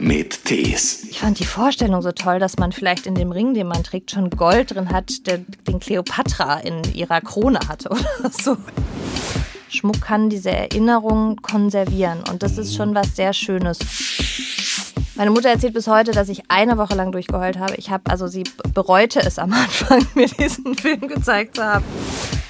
mit 0.00 0.44
Tees. 0.44 1.04
Ich 1.10 1.20
fand 1.20 1.38
die 1.38 1.44
Vorstellung 1.44 2.00
so 2.02 2.12
toll, 2.12 2.38
dass 2.38 2.56
man 2.56 2.72
vielleicht 2.72 3.06
in 3.06 3.14
dem 3.14 3.32
Ring, 3.32 3.54
den 3.54 3.68
man 3.68 3.84
trägt, 3.84 4.10
schon 4.10 4.30
Gold 4.30 4.74
drin 4.74 4.90
hat, 4.90 5.26
der, 5.26 5.38
den 5.68 5.78
Kleopatra 5.78 6.60
in 6.60 6.82
ihrer 6.94 7.20
Krone 7.20 7.60
hatte 7.68 7.90
oder 7.90 8.30
so. 8.30 8.56
Schmuck 9.68 10.00
kann 10.00 10.30
diese 10.30 10.50
Erinnerung 10.50 11.36
konservieren 11.36 12.24
und 12.30 12.42
das 12.42 12.58
ist 12.58 12.74
schon 12.74 12.94
was 12.94 13.14
sehr 13.14 13.32
Schönes. 13.32 13.78
Meine 15.14 15.30
Mutter 15.30 15.50
erzählt 15.50 15.74
bis 15.74 15.86
heute, 15.86 16.12
dass 16.12 16.28
ich 16.28 16.50
eine 16.50 16.78
Woche 16.78 16.94
lang 16.94 17.12
durchgeheult 17.12 17.58
habe. 17.58 17.74
Ich 17.76 17.90
habe, 17.90 18.10
also 18.10 18.26
sie 18.26 18.44
bereute 18.74 19.20
es 19.20 19.38
am 19.38 19.52
Anfang, 19.52 20.06
mir 20.14 20.26
diesen 20.26 20.74
Film 20.74 21.06
gezeigt 21.06 21.56
zu 21.56 21.64
haben. 21.64 21.84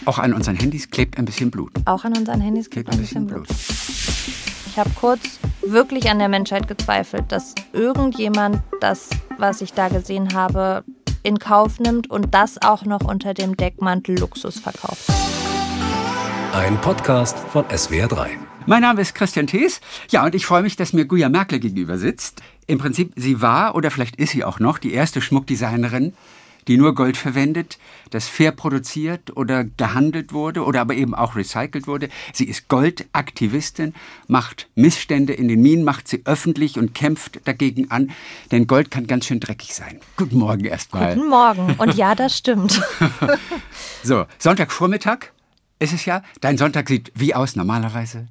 Auch 0.06 0.18
an 0.18 0.32
unseren 0.32 0.56
Handys 0.56 0.88
klebt 0.88 1.18
ein 1.18 1.24
bisschen 1.24 1.50
Blut. 1.50 1.72
Auch 1.84 2.04
an 2.04 2.16
unseren 2.16 2.40
Handys 2.40 2.70
klebt 2.70 2.90
ein 2.90 2.98
bisschen 2.98 3.26
Blut. 3.26 3.48
Ich 3.50 4.78
habe 4.78 4.90
kurz 4.98 5.40
wirklich 5.72 6.10
an 6.10 6.18
der 6.18 6.28
Menschheit 6.28 6.68
gezweifelt, 6.68 7.30
dass 7.30 7.54
irgendjemand 7.72 8.62
das, 8.80 9.10
was 9.38 9.60
ich 9.60 9.72
da 9.72 9.88
gesehen 9.88 10.34
habe, 10.34 10.84
in 11.22 11.38
Kauf 11.38 11.78
nimmt 11.80 12.10
und 12.10 12.34
das 12.34 12.60
auch 12.62 12.84
noch 12.84 13.02
unter 13.02 13.34
dem 13.34 13.56
Deckmantel 13.56 14.18
Luxus 14.18 14.58
verkauft. 14.58 15.10
Ein 16.54 16.80
Podcast 16.80 17.38
von 17.38 17.64
SWR3. 17.66 18.28
Mein 18.66 18.82
Name 18.82 19.00
ist 19.00 19.14
Christian 19.14 19.46
Thees. 19.46 19.80
Ja, 20.10 20.24
und 20.24 20.34
ich 20.34 20.46
freue 20.46 20.62
mich, 20.62 20.76
dass 20.76 20.92
mir 20.92 21.04
Guya 21.04 21.28
Merkel 21.28 21.60
gegenüber 21.60 21.98
sitzt. 21.98 22.42
Im 22.66 22.78
Prinzip, 22.78 23.12
sie 23.16 23.40
war 23.40 23.74
oder 23.74 23.90
vielleicht 23.90 24.16
ist 24.16 24.30
sie 24.30 24.44
auch 24.44 24.58
noch 24.60 24.78
die 24.78 24.92
erste 24.92 25.20
Schmuckdesignerin, 25.20 26.12
die 26.70 26.76
nur 26.76 26.94
Gold 26.94 27.16
verwendet, 27.16 27.78
das 28.10 28.28
fair 28.28 28.52
produziert 28.52 29.36
oder 29.36 29.64
gehandelt 29.64 30.32
wurde 30.32 30.64
oder 30.64 30.80
aber 30.80 30.94
eben 30.94 31.16
auch 31.16 31.34
recycelt 31.34 31.88
wurde. 31.88 32.08
Sie 32.32 32.44
ist 32.44 32.68
Goldaktivistin, 32.68 33.92
macht 34.28 34.68
Missstände 34.76 35.32
in 35.32 35.48
den 35.48 35.62
Minen, 35.62 35.82
macht 35.82 36.06
sie 36.06 36.22
öffentlich 36.26 36.78
und 36.78 36.94
kämpft 36.94 37.40
dagegen 37.44 37.90
an, 37.90 38.12
denn 38.52 38.68
Gold 38.68 38.92
kann 38.92 39.08
ganz 39.08 39.26
schön 39.26 39.40
dreckig 39.40 39.74
sein. 39.74 39.98
Guten 40.16 40.38
Morgen 40.38 40.64
erstmal. 40.64 41.16
Guten 41.16 41.28
Morgen. 41.28 41.74
Und 41.76 41.94
ja, 41.96 42.14
das 42.14 42.38
stimmt. 42.38 42.80
so, 44.04 44.26
Sonntagvormittag 44.38 45.32
ist 45.80 45.92
es 45.92 46.04
ja. 46.04 46.22
Dein 46.40 46.56
Sonntag 46.56 46.88
sieht 46.88 47.10
wie 47.16 47.34
aus 47.34 47.56
normalerweise? 47.56 48.28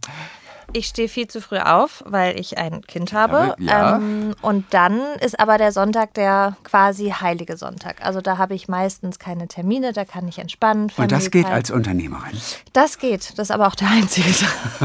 Ich 0.73 0.88
stehe 0.88 1.09
viel 1.09 1.28
zu 1.28 1.42
früh 1.42 1.58
auf, 1.58 2.03
weil 2.06 2.39
ich 2.39 2.58
ein 2.58 2.81
Kind 2.81 3.14
habe. 3.14 3.56
Ja. 3.59 3.98
Ähm, 3.98 4.36
und 4.42 4.66
dann 4.72 5.00
ist 5.20 5.39
aber 5.39 5.58
der 5.58 5.72
Sonntag 5.72 6.14
der 6.14 6.58
quasi 6.64 7.09
heilige 7.09 7.58
Sonntag. 7.58 8.06
Also 8.06 8.22
da 8.22 8.38
habe 8.38 8.53
ich 8.53 8.67
meistens 8.67 9.17
keine 9.20 9.48
Termine, 9.48 9.94
da 9.94 10.06
kann 10.06 10.28
ich 10.28 10.38
entspannen. 10.38 10.92
Und 10.95 11.11
das 11.11 11.31
geht 11.31 11.48
als 11.48 11.72
Unternehmerin. 11.72 12.38
Das 12.73 13.00
geht. 13.00 13.38
Das 13.38 13.50
ist 13.50 13.52
aber 13.52 13.67
auch 13.67 13.76
der 13.76 13.89
einzige 13.89 14.30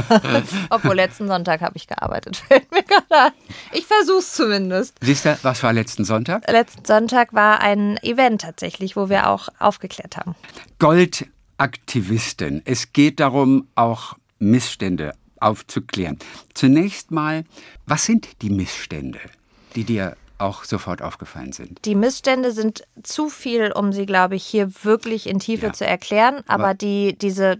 Tag. 0.09 0.43
Obwohl 0.71 0.95
letzten 0.95 1.29
Sonntag 1.29 1.61
habe 1.61 1.77
ich 1.77 1.87
gearbeitet. 1.87 2.37
Fällt 2.49 2.71
mir 2.73 2.83
gerade 2.83 3.05
ein. 3.11 3.33
Ich 3.73 3.87
versuche 3.87 4.19
es 4.19 4.33
zumindest. 4.33 4.97
Siehst 5.01 5.25
du, 5.27 5.39
was 5.43 5.63
war 5.63 5.73
letzten 5.73 6.05
Sonntag? 6.05 6.51
Letzten 6.51 6.85
Sonntag 6.85 7.33
war 7.35 7.61
ein 7.61 7.99
Event 7.99 8.41
tatsächlich, 8.43 8.97
wo 8.97 9.09
wir 9.09 9.29
auch 9.29 9.49
aufgeklärt 9.59 10.17
haben. 10.17 10.35
Goldaktivistin. 10.79 12.63
Es 12.65 12.93
geht 12.93 13.21
darum, 13.21 13.69
auch 13.75 14.17
Missstände 14.39 15.15
aufzuklären. 15.45 16.19
Zunächst 16.55 17.11
mal, 17.11 17.45
was 17.87 18.05
sind 18.05 18.43
die 18.43 18.51
Missstände, 18.51 19.21
die 19.75 19.85
dir 19.85 20.17
auch 20.39 20.65
sofort 20.65 21.01
aufgefallen 21.03 21.53
sind? 21.53 21.85
Die 21.85 21.95
Missstände 21.95 22.53
sind 22.53 22.85
zu 23.03 23.29
viel, 23.29 23.71
um 23.73 23.93
sie, 23.93 24.05
glaube 24.07 24.35
ich, 24.37 24.45
hier 24.45 24.71
wirklich 24.85 25.29
in 25.29 25.39
Tiefe 25.39 25.67
Ja. 25.67 25.73
zu 25.73 25.87
erklären. 25.87 26.43
Aber, 26.49 26.65
Aber- 26.65 26.75
die, 26.75 27.17
diese 27.19 27.57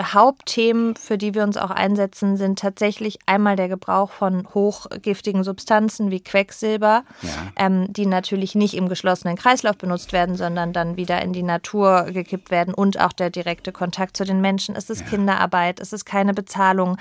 Hauptthemen, 0.00 0.96
für 0.96 1.18
die 1.18 1.34
wir 1.34 1.42
uns 1.42 1.56
auch 1.56 1.70
einsetzen, 1.70 2.36
sind 2.36 2.58
tatsächlich 2.58 3.18
einmal 3.26 3.56
der 3.56 3.68
Gebrauch 3.68 4.10
von 4.10 4.46
hochgiftigen 4.54 5.44
Substanzen 5.44 6.10
wie 6.10 6.20
Quecksilber, 6.20 7.04
Ja. 7.22 7.30
ähm, 7.56 7.92
die 7.92 8.06
natürlich 8.06 8.54
nicht 8.54 8.74
im 8.74 8.88
geschlossenen 8.88 9.36
Kreislauf 9.36 9.76
benutzt 9.76 10.12
werden, 10.12 10.36
sondern 10.36 10.72
dann 10.72 10.96
wieder 10.96 11.20
in 11.22 11.32
die 11.32 11.42
Natur 11.42 12.04
gekippt 12.12 12.50
werden 12.50 12.74
und 12.74 13.00
auch 13.00 13.12
der 13.12 13.30
direkte 13.30 13.72
Kontakt 13.72 14.16
zu 14.16 14.24
den 14.24 14.40
Menschen. 14.40 14.76
Es 14.76 14.90
ist 14.90 15.06
Kinderarbeit, 15.06 15.80
es 15.80 15.92
ist 15.92 16.04
keine 16.04 16.34
Bezahlung, 16.34 16.96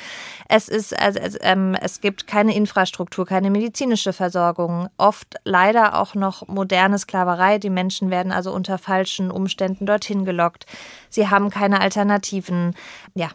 es 0.50 0.68
ist, 0.70 0.98
also, 0.98 1.20
es, 1.20 1.38
ähm, 1.42 1.76
es 1.82 2.02
gibt 2.02 2.28
keine 2.28 2.56
Infrastruktur, 2.56 3.26
keine 3.26 3.50
medizinische 3.50 4.14
Versorgung, 4.14 4.90
oft 4.98 5.27
leider 5.44 6.00
auch 6.00 6.16
noch 6.16 6.48
moderne 6.48 6.98
Sklaverei. 6.98 7.58
Die 7.60 7.70
Menschen 7.70 8.10
werden 8.10 8.32
also 8.32 8.54
unter 8.54 8.78
falschen 8.78 9.32
Umständen 9.32 9.86
dorthin 9.86 10.26
gelockt. 10.26 10.66
Sie 11.10 11.30
haben 11.30 11.50
keine 11.50 11.82
Alternativen. 11.82 12.76
Ja, 13.14 13.30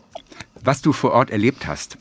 Was 0.63 0.83
du 0.83 0.93
vor 0.93 1.13
Ort 1.13 1.31
erlebt 1.31 1.67
hast, 1.67 1.99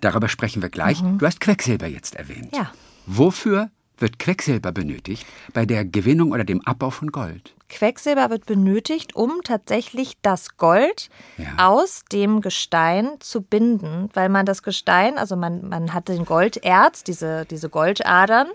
darüber 0.00 0.28
sprechen 0.28 0.62
wir 0.62 0.68
gleich. 0.68 1.00
Du 1.18 1.26
hast 1.26 1.40
Quecksilber 1.40 1.86
jetzt 1.86 2.16
erwähnt. 2.16 2.54
Ja. 2.54 2.70
Wofür 3.06 3.70
wird 3.98 4.18
Quecksilber 4.18 4.72
benötigt 4.72 5.26
bei 5.52 5.64
der 5.64 5.84
Gewinnung 5.84 6.32
oder 6.32 6.44
dem 6.44 6.60
Abbau 6.66 6.90
von 6.90 7.10
Gold? 7.12 7.54
Quecksilber 7.68 8.30
wird 8.30 8.46
benötigt, 8.46 9.14
um 9.16 9.40
tatsächlich 9.44 10.14
das 10.22 10.56
Gold 10.56 11.08
Ja. 11.36 11.68
aus 11.68 12.02
dem 12.12 12.40
Gestein 12.40 13.10
zu 13.20 13.42
binden, 13.42 14.08
weil 14.14 14.28
man 14.28 14.46
das 14.46 14.62
Gestein, 14.62 15.18
also 15.18 15.36
man, 15.36 15.68
man 15.68 15.92
hat 15.92 16.08
den 16.08 16.24
Golderz, 16.24 17.02
diese, 17.04 17.44
diese 17.46 17.68
Goldadern, 17.68 18.48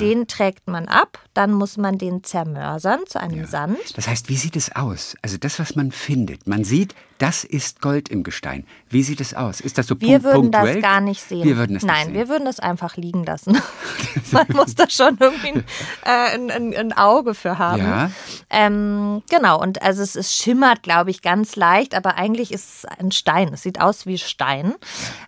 den 0.00 0.26
trägt 0.26 0.68
man 0.68 0.88
ab, 0.88 1.18
dann 1.34 1.52
muss 1.52 1.76
man 1.76 1.98
den 1.98 2.24
zermörsern 2.24 3.00
zu 3.06 3.20
einem 3.20 3.46
Sand. 3.46 3.76
Das 3.96 4.08
heißt, 4.08 4.28
wie 4.28 4.36
sieht 4.36 4.56
es 4.56 4.74
aus? 4.74 5.16
Also 5.22 5.36
das, 5.36 5.58
was 5.58 5.76
man 5.76 5.92
findet. 5.92 6.46
Man 6.46 6.64
sieht, 6.64 6.94
das 7.18 7.44
ist 7.44 7.80
Gold 7.80 8.08
im 8.10 8.22
Gestein. 8.24 8.66
Wie 8.90 9.02
sieht 9.02 9.20
es 9.20 9.32
aus? 9.34 9.60
Ist 9.60 9.78
das 9.78 9.86
so 9.86 9.98
Wir 10.00 10.22
würden 10.22 10.50
das 10.50 10.62
punktuell? 10.62 10.82
gar 10.82 11.00
nicht 11.00 11.22
sehen. 11.22 11.44
Wir 11.44 11.56
würden 11.56 11.76
es 11.76 11.82
Nein, 11.82 12.06
sehen. 12.06 12.14
wir 12.14 12.28
würden 12.28 12.44
das 12.44 12.60
einfach 12.60 12.96
liegen 12.96 13.24
lassen. 13.24 13.56
Man 14.32 14.46
muss 14.54 14.74
da 14.74 14.88
schon 14.90 15.16
irgendwie 15.18 15.48
ein, 15.48 15.64
äh, 16.04 16.34
ein, 16.34 16.50
ein, 16.50 16.74
ein 16.76 16.92
Auge 16.92 17.34
für 17.34 17.58
haben. 17.58 17.82
Ja. 17.82 18.10
Ähm, 18.48 19.22
genau, 19.28 19.60
und 19.60 19.82
also 19.82 20.02
es, 20.02 20.14
es 20.14 20.34
schimmert, 20.34 20.82
glaube 20.82 21.10
ich, 21.10 21.20
ganz 21.22 21.56
leicht, 21.56 21.94
aber 21.94 22.14
eigentlich 22.16 22.52
ist 22.52 22.68
es 22.68 22.84
ein 22.84 23.10
Stein. 23.10 23.52
Es 23.52 23.62
sieht 23.62 23.80
aus 23.80 24.06
wie 24.06 24.18
Stein. 24.18 24.74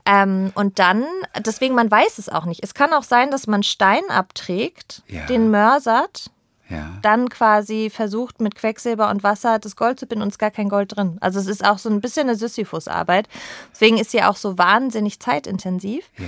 Ähm, 0.06 0.52
und 0.54 0.78
dann, 0.78 1.04
deswegen, 1.44 1.74
man 1.74 1.90
weiß 1.90 2.18
es 2.18 2.28
auch 2.28 2.44
nicht. 2.44 2.62
Es 2.62 2.74
kann 2.74 2.92
auch 2.92 3.02
sein, 3.02 3.30
dass 3.30 3.46
man 3.48 3.62
Stein 3.64 4.02
abträgt, 4.08 5.02
Ja. 5.08 5.26
den 5.26 5.50
mörsert, 5.50 6.30
Ja. 6.68 6.90
dann 7.02 7.28
quasi 7.28 7.90
versucht 7.90 8.40
mit 8.40 8.54
Quecksilber 8.54 9.10
und 9.10 9.22
Wasser 9.24 9.58
das 9.58 9.74
Gold 9.74 9.98
zu 9.98 10.06
binden 10.06 10.22
und 10.22 10.28
es 10.28 10.34
ist 10.34 10.38
gar 10.38 10.50
kein 10.52 10.68
Gold 10.68 10.94
drin. 10.96 11.16
Also 11.20 11.40
es 11.40 11.46
ist 11.48 11.64
auch 11.64 11.78
so 11.78 11.88
ein 11.88 12.00
bisschen 12.00 12.28
eine 12.28 12.36
Sisyphus-Arbeit. 12.36 13.26
Deswegen 13.72 13.98
ist 13.98 14.10
sie 14.12 14.22
auch 14.22 14.36
so 14.36 14.58
wahnsinnig 14.58 15.18
zeitintensiv. 15.18 16.04
Ja. 16.18 16.26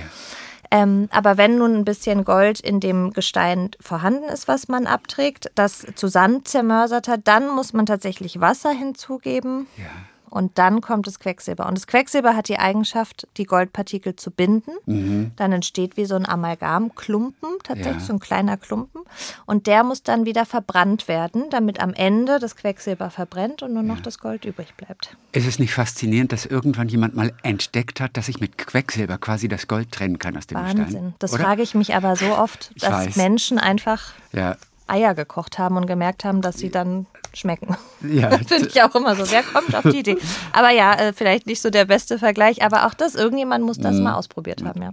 Ähm, 0.71 1.09
aber 1.11 1.37
wenn 1.37 1.57
nun 1.57 1.75
ein 1.75 1.85
bisschen 1.85 2.23
Gold 2.23 2.61
in 2.61 2.79
dem 2.79 3.11
Gestein 3.11 3.71
vorhanden 3.81 4.29
ist, 4.29 4.47
was 4.47 4.69
man 4.69 4.87
abträgt, 4.87 5.51
das 5.55 5.85
zu 5.95 6.07
Sand 6.07 6.47
zermörsert 6.47 7.09
hat, 7.09 7.21
dann 7.25 7.49
muss 7.49 7.73
man 7.73 7.85
tatsächlich 7.85 8.39
Wasser 8.39 8.71
hinzugeben. 8.71 9.67
Ja. 9.77 9.83
Und 10.31 10.57
dann 10.57 10.81
kommt 10.81 11.05
das 11.07 11.19
Quecksilber. 11.19 11.67
Und 11.67 11.77
das 11.77 11.85
Quecksilber 11.87 12.35
hat 12.35 12.47
die 12.47 12.57
Eigenschaft, 12.57 13.27
die 13.37 13.43
Goldpartikel 13.43 14.15
zu 14.15 14.31
binden. 14.31 15.31
Dann 15.35 15.51
entsteht 15.51 15.97
wie 15.97 16.05
so 16.05 16.15
ein 16.15 16.25
Amalgamklumpen, 16.27 17.49
tatsächlich 17.63 17.95
Ja. 18.01 18.07
so 18.07 18.13
ein 18.13 18.19
kleiner 18.19 18.57
Klumpen. 18.57 19.01
Und 19.45 19.67
der 19.67 19.83
muss 19.83 20.03
dann 20.03 20.25
wieder 20.25 20.45
verbrannt 20.45 21.07
werden, 21.07 21.49
damit 21.49 21.79
am 21.81 21.93
Ende 21.93 22.39
das 22.39 22.55
Quecksilber 22.55 23.09
verbrennt 23.09 23.61
und 23.61 23.73
nur 23.73 23.83
noch 23.83 23.99
das 23.99 24.19
Gold 24.19 24.45
übrig 24.45 24.73
bleibt. 24.75 25.15
Ist 25.33 25.47
es 25.47 25.59
nicht 25.59 25.73
faszinierend, 25.73 26.31
dass 26.31 26.45
irgendwann 26.45 26.87
jemand 26.87 27.15
mal 27.15 27.33
entdeckt 27.43 27.99
hat, 27.99 28.15
dass 28.15 28.29
ich 28.29 28.39
mit 28.39 28.57
Quecksilber 28.57 29.17
quasi 29.17 29.47
das 29.49 29.67
Gold 29.67 29.91
trennen 29.91 30.17
kann 30.17 30.37
aus 30.37 30.47
dem 30.47 30.57
Wahnsinn. 30.57 30.85
Gestein? 30.85 31.13
Das 31.19 31.33
Oder? 31.33 31.43
frage 31.43 31.61
ich 31.61 31.75
mich 31.75 31.93
aber 31.93 32.15
so 32.15 32.37
oft, 32.37 32.71
dass. 32.81 33.15
Menschen 33.17 33.59
einfach 33.59 34.13
Ja. 34.31 34.55
Eier 34.91 35.15
gekocht 35.15 35.57
haben 35.57 35.77
und 35.77 35.87
gemerkt 35.87 36.23
haben, 36.25 36.41
dass 36.41 36.57
sie 36.57 36.69
dann 36.69 37.05
schmecken. 37.33 37.75
Ja. 38.01 38.29
Das 38.29 38.41
finde 38.47 38.67
ich 38.67 38.81
auch 38.83 38.93
immer 38.93 39.15
so. 39.15 39.29
Wer 39.31 39.43
kommt 39.43 39.73
auf 39.75 39.83
die 39.83 39.99
Idee? 39.99 40.17
Aber 40.51 40.69
ja, 40.71 40.93
äh, 40.95 41.13
vielleicht 41.13 41.47
nicht 41.47 41.61
so 41.61 41.69
der 41.69 41.85
beste 41.85 42.19
Vergleich, 42.19 42.61
aber 42.63 42.85
auch 42.85 42.93
das, 42.93 43.15
irgendjemand 43.15 43.63
muss 43.65 43.77
Mhm. 43.77 43.83
das 43.83 43.95
mal 43.99 44.13
ausprobiert 44.15 44.63
haben, 44.63 44.81
ja. 44.81 44.89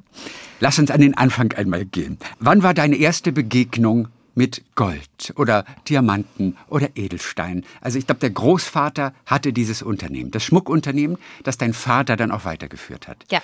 Lass 0.61 0.79
uns 0.79 0.91
an 0.91 1.01
den 1.01 1.17
Anfang 1.17 1.53
einmal 1.53 1.85
gehen. 1.85 2.19
Wann 2.39 2.63
war 2.63 2.75
deine 2.75 2.97
erste 2.97 3.33
Begegnung 3.33 4.09
mit 4.35 4.63
Gold 4.77 5.33
oder 5.37 5.65
Diamanten 5.89 6.57
oder 6.69 6.91
Edelstein? 6.95 7.65
Also 7.81 7.99
ich 7.99 8.07
glaube, 8.07 8.21
der 8.21 8.31
Großvater 8.31 9.13
hatte 9.27 9.53
dieses 9.53 9.83
Unternehmen, 9.83 10.31
das 10.31 10.45
Schmuckunternehmen, 10.45 11.19
das 11.43 11.59
dein 11.59 11.73
Vater 11.75 12.17
dann 12.17 12.31
auch 12.31 12.45
weitergeführt 12.45 13.09
hat. 13.09 13.25
Ja. 13.33 13.41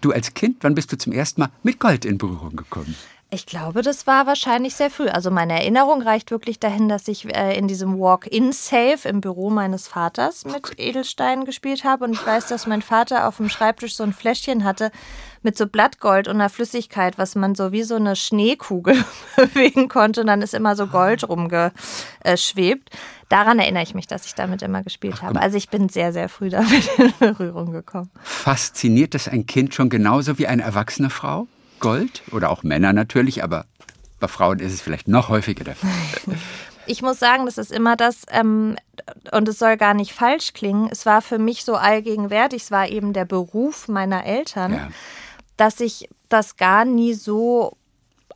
Du 0.00 0.10
als 0.12 0.32
Kind, 0.34 0.56
wann 0.62 0.74
bist 0.74 0.90
du 0.92 0.96
zum 0.98 1.12
ersten 1.12 1.42
Mal 1.42 1.50
mit 1.62 1.78
Gold 1.78 2.04
in 2.06 2.16
Berührung 2.18 2.56
gekommen? 2.56 2.94
Ich 3.34 3.46
glaube, 3.46 3.80
das 3.80 4.06
war 4.06 4.26
wahrscheinlich 4.26 4.74
sehr 4.74 4.90
früh. 4.90 5.08
Also 5.08 5.30
meine 5.30 5.54
Erinnerung 5.54 6.02
reicht 6.02 6.30
wirklich 6.30 6.60
dahin, 6.60 6.90
dass 6.90 7.08
ich 7.08 7.34
äh, 7.34 7.56
in 7.56 7.66
diesem 7.66 7.98
Walk-in-Safe 7.98 9.08
im 9.08 9.22
Büro 9.22 9.48
meines 9.48 9.88
Vaters 9.88 10.44
mit 10.44 10.78
Edelsteinen 10.78 11.46
gespielt 11.46 11.82
habe. 11.82 12.04
Und 12.04 12.12
ich 12.12 12.26
weiß, 12.26 12.48
dass 12.48 12.66
mein 12.66 12.82
Vater 12.82 13.26
auf 13.26 13.38
dem 13.38 13.48
Schreibtisch 13.48 13.96
so 13.96 14.04
ein 14.04 14.12
Fläschchen 14.12 14.64
hatte 14.64 14.92
mit 15.40 15.56
so 15.56 15.66
Blattgold 15.66 16.28
und 16.28 16.34
einer 16.34 16.50
Flüssigkeit, 16.50 17.16
was 17.16 17.34
man 17.34 17.54
so 17.54 17.72
wie 17.72 17.84
so 17.84 17.94
eine 17.94 18.16
Schneekugel 18.16 19.02
bewegen 19.36 19.88
konnte. 19.88 20.20
Und 20.20 20.26
dann 20.26 20.42
ist 20.42 20.52
immer 20.52 20.76
so 20.76 20.86
Gold 20.86 21.26
rumgeschwebt. 21.26 22.90
Daran 23.30 23.58
erinnere 23.58 23.82
ich 23.82 23.94
mich, 23.94 24.06
dass 24.06 24.26
ich 24.26 24.34
damit 24.34 24.60
immer 24.60 24.82
gespielt 24.82 25.22
habe. 25.22 25.40
Also 25.40 25.56
ich 25.56 25.70
bin 25.70 25.88
sehr, 25.88 26.12
sehr 26.12 26.28
früh 26.28 26.50
damit 26.50 26.86
in 26.98 27.14
Berührung 27.18 27.72
gekommen. 27.72 28.10
Fasziniert 28.22 29.14
das 29.14 29.26
ein 29.26 29.46
Kind 29.46 29.74
schon 29.74 29.88
genauso 29.88 30.36
wie 30.36 30.48
eine 30.48 30.64
erwachsene 30.64 31.08
Frau? 31.08 31.48
Gold 31.82 32.22
oder 32.32 32.48
auch 32.50 32.62
Männer 32.62 32.92
natürlich, 32.94 33.44
aber 33.44 33.66
bei 34.20 34.28
Frauen 34.28 34.58
ist 34.60 34.72
es 34.72 34.80
vielleicht 34.80 35.08
noch 35.08 35.28
häufiger 35.28 35.64
der 35.64 35.76
Fall. 35.76 35.90
Ich 36.84 37.00
muss 37.00 37.20
sagen, 37.20 37.46
das 37.46 37.58
ist 37.58 37.70
immer 37.70 37.94
das, 37.94 38.22
ähm, 38.32 38.76
und 39.30 39.48
es 39.48 39.60
soll 39.60 39.76
gar 39.76 39.94
nicht 39.94 40.12
falsch 40.12 40.52
klingen, 40.52 40.88
es 40.90 41.06
war 41.06 41.22
für 41.22 41.38
mich 41.38 41.64
so 41.64 41.76
allgegenwärtig, 41.76 42.62
es 42.64 42.70
war 42.72 42.88
eben 42.88 43.12
der 43.12 43.24
Beruf 43.24 43.86
meiner 43.86 44.24
Eltern, 44.26 44.72
Ja. 44.74 44.88
dass 45.56 45.78
ich 45.78 46.08
das 46.28 46.56
gar 46.56 46.84
nie 46.84 47.14
so 47.14 47.76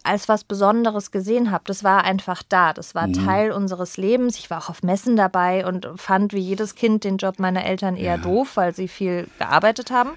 als 0.05 0.29
was 0.29 0.45
Besonderes 0.45 1.11
gesehen 1.11 1.51
habe. 1.51 1.65
Das 1.67 1.83
war 1.83 2.05
einfach 2.05 2.45
da. 2.49 2.73
Das 2.73 2.95
war 2.95 3.11
Teil 3.11 3.51
unseres 3.51 3.97
Lebens. 3.97 4.39
Ich 4.39 4.49
war 4.49 4.59
auch 4.59 4.69
auf 4.71 4.85
Messen 4.85 5.17
dabei 5.17 5.67
und 5.67 5.89
fand 5.97 6.33
wie 6.33 6.39
jedes 6.39 6.77
Kind 6.77 7.03
den 7.03 7.17
Job 7.17 7.41
meiner 7.41 7.65
Eltern 7.65 7.97
eher 7.97 8.17
doof, 8.17 8.53
weil 8.55 8.73
sie 8.77 8.87
viel 8.87 9.27
gearbeitet 9.41 9.91
haben. 9.91 10.11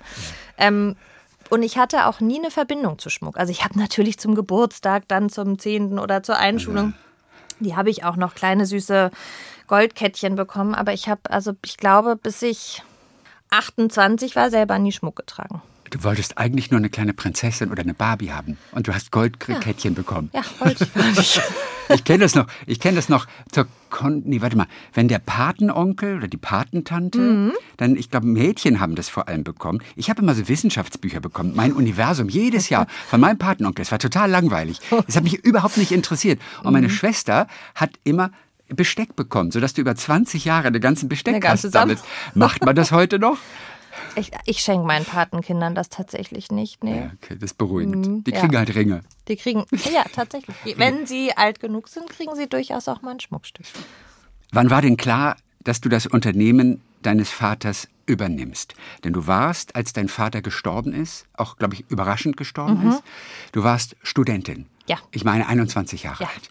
Ähm, 0.60 0.96
und 1.50 1.64
ich 1.64 1.78
hatte 1.78 2.06
auch 2.06 2.20
nie 2.20 2.40
eine 2.40 2.52
Verbindung 2.52 3.00
zu 3.00 3.10
Schmuck. 3.10 3.38
Also 3.38 3.52
ich 3.52 3.64
habe 3.64 3.78
natürlich 3.78 4.20
zum 4.20 4.36
Geburtstag, 4.36 5.04
dann 5.08 5.30
zum 5.30 5.60
10. 5.60 6.00
oder 6.00 6.24
zur 6.24 6.38
Einschulung, 6.38 6.94
die 7.60 7.76
habe 7.76 7.90
ich 7.90 8.04
auch 8.04 8.16
noch 8.16 8.36
kleine 8.36 8.66
süße 8.66 9.12
Goldkettchen 9.68 10.36
bekommen. 10.36 10.76
Aber 10.76 10.94
ich 10.94 11.10
habe, 11.10 11.22
also 11.30 11.54
ich 11.66 11.78
glaube, 11.78 12.16
bis 12.16 12.42
ich 12.42 12.84
28 13.50 14.36
war, 14.36 14.50
selber 14.50 14.78
nie 14.80 14.92
Schmuck 14.92 15.16
getragen. 15.16 15.62
Du 15.90 16.04
wolltest 16.04 16.38
eigentlich 16.38 16.70
nur 16.70 16.78
eine 16.78 16.90
kleine 16.90 17.14
Prinzessin 17.14 17.72
oder 17.72 17.82
eine 17.82 17.96
Barbie 17.96 18.32
haben 18.32 18.58
und 18.74 18.88
du 18.88 18.94
hast 18.94 19.12
Goldkettchen 19.12 19.96
bekommen. 19.96 20.30
Ja, 20.34 20.44
wollte 20.60 20.84
ich 20.84 20.94
gar 20.94 21.04
nicht. 21.12 21.42
Ich 21.94 22.04
kenne 22.04 22.20
das 22.24 22.36
noch. 22.36 22.46
Ich 22.68 22.80
kenne 22.80 22.96
das 22.98 23.10
noch 23.10 23.28
zur 23.52 23.68
Kon 23.90 24.22
nee, 24.26 24.40
warte 24.42 24.56
mal, 24.56 24.68
wenn 24.94 25.08
der 25.08 25.18
Patenonkel 25.20 26.18
oder 26.18 26.28
die 26.28 26.38
Patentante, 26.38 27.20
Mhm. 27.20 27.52
dann 27.78 27.96
ich 27.96 28.12
glaube 28.12 28.28
Mädchen 28.28 28.80
haben 28.80 28.94
das 28.96 29.10
vor 29.10 29.28
allem 29.28 29.44
bekommen. 29.44 29.80
Ich 29.96 30.10
habe 30.12 30.22
immer 30.22 30.36
so 30.36 30.48
Wissenschaftsbücher 30.48 31.20
bekommen, 31.20 31.54
mein 31.56 31.74
Universum 31.74 32.30
jedes 32.30 32.70
Jahr 32.70 32.86
von 33.08 33.20
meinem 33.20 33.38
Patenonkel. 33.40 33.82
Es 33.82 33.92
war 33.92 33.98
total 34.00 34.30
langweilig. 34.30 34.80
Es 35.08 35.16
hat 35.16 35.24
mich 35.24 35.44
überhaupt 35.44 35.78
nicht 35.78 35.92
interessiert 35.92 36.40
und 36.60 36.68
Mhm. 36.68 36.74
meine 36.74 36.90
Schwester 36.90 37.48
hat 37.76 37.92
immer 38.04 38.30
Besteck 38.72 39.16
bekommen, 39.16 39.50
sodass 39.50 39.74
du 39.74 39.82
über 39.82 39.96
20 39.96 40.46
Jahre 40.46 40.72
den 40.72 40.82
ganzen 40.82 41.10
Besteck 41.10 41.42
ganze 41.42 41.72
hast. 41.74 42.04
Macht 42.36 42.64
man 42.64 42.76
das 42.76 42.92
heute 42.92 43.18
noch? 43.18 43.38
Ich, 44.16 44.32
ich 44.46 44.60
schenke 44.60 44.86
meinen 44.86 45.06
Patenkindern 45.06 45.76
das 45.76 45.90
tatsächlich 45.90 46.52
nicht. 46.52 46.84
Nee. 46.84 46.98
Ja, 47.00 47.12
okay, 47.22 47.36
das 47.36 47.52
ist 47.52 47.58
beruhigend. 47.58 48.06
Die 48.06 48.32
Mhm, 48.32 48.36
ja. 48.36 48.40
kriegen 48.42 48.58
halt 48.58 48.76
Ringe. 48.76 49.02
Die 49.28 49.36
kriegen, 49.36 49.66
ja, 49.94 50.04
tatsächlich. 50.14 50.56
Wenn 50.78 51.06
sie 51.08 51.36
alt 51.38 51.60
genug 51.60 51.88
sind, 51.88 52.10
kriegen 52.10 52.36
sie 52.36 52.48
durchaus 52.48 52.88
auch 52.88 53.02
mal 53.02 53.12
ein 53.12 53.20
Schmuckstück. 53.20 53.66
Wann 54.52 54.70
war 54.70 54.82
denn 54.82 54.98
klar, 54.98 55.38
dass 55.64 55.82
du 55.82 55.90
das 55.90 56.06
Unternehmen 56.08 56.82
deines 57.02 57.30
Vaters 57.30 57.88
übernimmst? 58.06 58.74
Denn 59.04 59.14
du 59.14 59.28
warst, 59.28 59.76
als 59.76 59.94
dein 59.94 60.08
Vater 60.10 60.42
gestorben 60.42 60.94
ist, 60.94 61.26
auch, 61.34 61.58
glaube 61.58 61.76
ich, 61.76 61.86
überraschend 61.90 62.36
gestorben 62.38 62.90
ist, 62.90 63.04
du 63.52 63.64
warst 63.64 63.96
Studentin. 64.04 64.60
Mhm. 64.60 64.66
Ja. 64.88 64.98
Ich 65.12 65.24
meine 65.24 65.48
21 65.48 66.04
Jahre 66.04 66.24
Ja. 66.24 66.30
alt. 66.34 66.50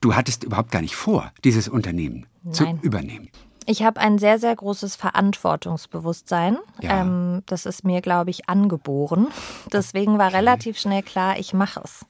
Du 0.00 0.14
hattest 0.14 0.44
überhaupt 0.44 0.70
gar 0.70 0.82
nicht 0.82 0.94
vor, 0.96 1.32
dieses 1.44 1.68
Unternehmen 1.68 2.26
zu 2.52 2.64
Nein. 2.64 2.78
übernehmen. 2.82 3.28
Ich 3.66 3.82
habe 3.82 4.00
ein 4.00 4.18
sehr, 4.18 4.38
sehr 4.38 4.54
großes 4.54 4.96
Verantwortungsbewusstsein. 4.96 6.58
Ja. 6.80 7.00
Ähm, 7.00 7.42
das 7.46 7.66
ist 7.66 7.84
mir, 7.84 8.00
glaube 8.00 8.30
ich, 8.30 8.48
angeboren. 8.48 9.28
Deswegen 9.72 10.18
war 10.18 10.32
relativ 10.32 10.78
schnell 10.78 11.02
klar, 11.02 11.38
ich 11.38 11.52
mache 11.52 11.80
es. 11.82 12.06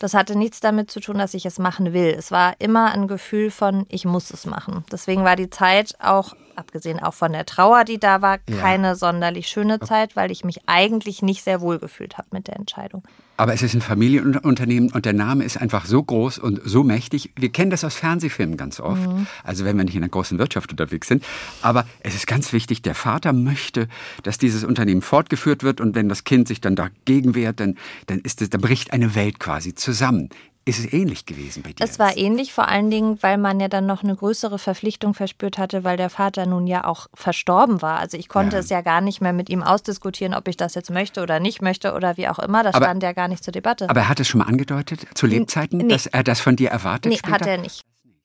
Das 0.00 0.14
hatte 0.14 0.36
nichts 0.36 0.60
damit 0.60 0.90
zu 0.90 1.00
tun, 1.00 1.18
dass 1.18 1.34
ich 1.34 1.46
es 1.46 1.58
machen 1.58 1.92
will. 1.92 2.14
Es 2.16 2.30
war 2.30 2.54
immer 2.58 2.92
ein 2.92 3.08
Gefühl 3.08 3.50
von, 3.50 3.86
ich 3.88 4.04
muss 4.04 4.30
es 4.30 4.46
machen. 4.46 4.84
Deswegen 4.90 5.24
war 5.24 5.36
die 5.36 5.50
Zeit 5.50 5.94
auch, 6.00 6.34
abgesehen 6.56 7.00
auch 7.00 7.14
von 7.14 7.32
der 7.32 7.46
Trauer, 7.46 7.84
die 7.84 7.98
da 7.98 8.22
war, 8.22 8.38
Ja. 8.48 8.56
keine 8.58 8.96
sonderlich 8.96 9.48
schöne 9.48 9.80
Zeit, 9.80 10.16
weil 10.16 10.30
ich 10.30 10.44
mich 10.44 10.60
eigentlich 10.66 11.22
nicht 11.22 11.42
sehr 11.44 11.60
wohl 11.60 11.78
gefühlt 11.78 12.18
habe 12.18 12.28
mit 12.32 12.46
der 12.48 12.56
Entscheidung. 12.56 13.02
Aber 13.36 13.52
es 13.52 13.62
ist 13.62 13.74
ein 13.74 13.80
Familienunternehmen 13.80 14.92
und 14.92 15.04
der 15.06 15.12
Name 15.12 15.42
ist 15.42 15.56
einfach 15.60 15.86
so 15.86 16.02
groß 16.02 16.38
und 16.38 16.60
so 16.64 16.84
mächtig. 16.84 17.32
Wir 17.36 17.50
kennen 17.50 17.70
das 17.70 17.82
aus 17.82 17.94
Fernsehfilmen 17.96 18.56
ganz 18.56 18.78
oft. 18.78 19.00
Mhm. 19.00 19.26
Also 19.42 19.64
wenn 19.64 19.76
wir 19.76 19.84
nicht 19.84 19.96
in 19.96 20.02
der 20.02 20.10
großen 20.10 20.38
Wirtschaft 20.38 20.70
unterwegs 20.70 21.08
sind. 21.08 21.24
Aber 21.60 21.84
es 22.00 22.14
ist 22.14 22.28
ganz 22.28 22.52
wichtig, 22.52 22.82
der 22.82 22.94
Vater 22.94 23.32
möchte, 23.32 23.88
dass 24.22 24.38
dieses 24.38 24.62
Unternehmen 24.62 25.02
fortgeführt 25.02 25.64
wird 25.64 25.80
und 25.80 25.96
wenn 25.96 26.08
das 26.08 26.22
Kind 26.22 26.46
sich 26.46 26.60
dann 26.60 26.76
dagegen 26.76 27.34
wehrt, 27.34 27.58
dann, 27.58 27.76
dann, 28.06 28.20
ist 28.20 28.40
es, 28.40 28.50
dann 28.50 28.60
bricht 28.60 28.92
eine 28.92 29.16
Welt 29.16 29.40
quasi 29.40 29.74
zusammen. 29.74 30.28
Ist 30.66 30.78
es 30.78 30.90
ähnlich 30.94 31.26
gewesen 31.26 31.62
bei 31.62 31.72
dir? 31.72 31.84
Es 31.84 31.98
war 31.98 32.16
ähnlich, 32.16 32.54
vor 32.54 32.68
allen 32.68 32.90
Dingen, 32.90 33.18
weil 33.22 33.36
man 33.36 33.60
ja 33.60 33.68
dann 33.68 33.84
noch 33.84 34.02
eine 34.02 34.16
größere 34.16 34.58
Verpflichtung 34.58 35.12
verspürt 35.12 35.58
hatte, 35.58 35.84
weil 35.84 35.98
der 35.98 36.08
Vater 36.08 36.46
nun 36.46 36.66
ja 36.66 36.84
auch 36.86 37.08
verstorben 37.12 37.82
war. 37.82 37.98
Also 37.98 38.16
ich 38.16 38.28
konnte 38.30 38.56
Ja. 38.56 38.60
es 38.60 38.70
ja 38.70 38.80
gar 38.80 39.02
nicht 39.02 39.20
mehr 39.20 39.34
mit 39.34 39.50
ihm 39.50 39.62
ausdiskutieren, 39.62 40.32
ob 40.32 40.48
ich 40.48 40.56
das 40.56 40.74
jetzt 40.74 40.90
möchte 40.90 41.22
oder 41.22 41.38
nicht 41.38 41.60
möchte 41.60 41.92
oder 41.92 42.16
wie 42.16 42.28
auch 42.28 42.38
immer. 42.38 42.62
Das 42.62 42.74
Aber- 42.74 42.86
stand 42.86 43.02
ja 43.02 43.12
gar 43.12 43.28
nicht 43.28 43.44
zur 43.44 43.52
Debatte. 43.52 43.90
Aber 43.90 44.00
er 44.00 44.08
hat 44.08 44.20
es 44.20 44.28
schon 44.28 44.38
mal 44.38 44.46
angedeutet, 44.46 45.06
zu 45.14 45.26
Lebzeiten, 45.26 45.78
nee. 45.78 45.88
dass 45.88 46.06
er 46.06 46.24
das 46.24 46.40
von 46.40 46.56
dir 46.56 46.70
erwartet 46.70 47.12
nee, 47.12 47.18
später? 47.18 47.34
hat 47.34 47.46
er 47.46 47.58
nicht. 47.58 47.82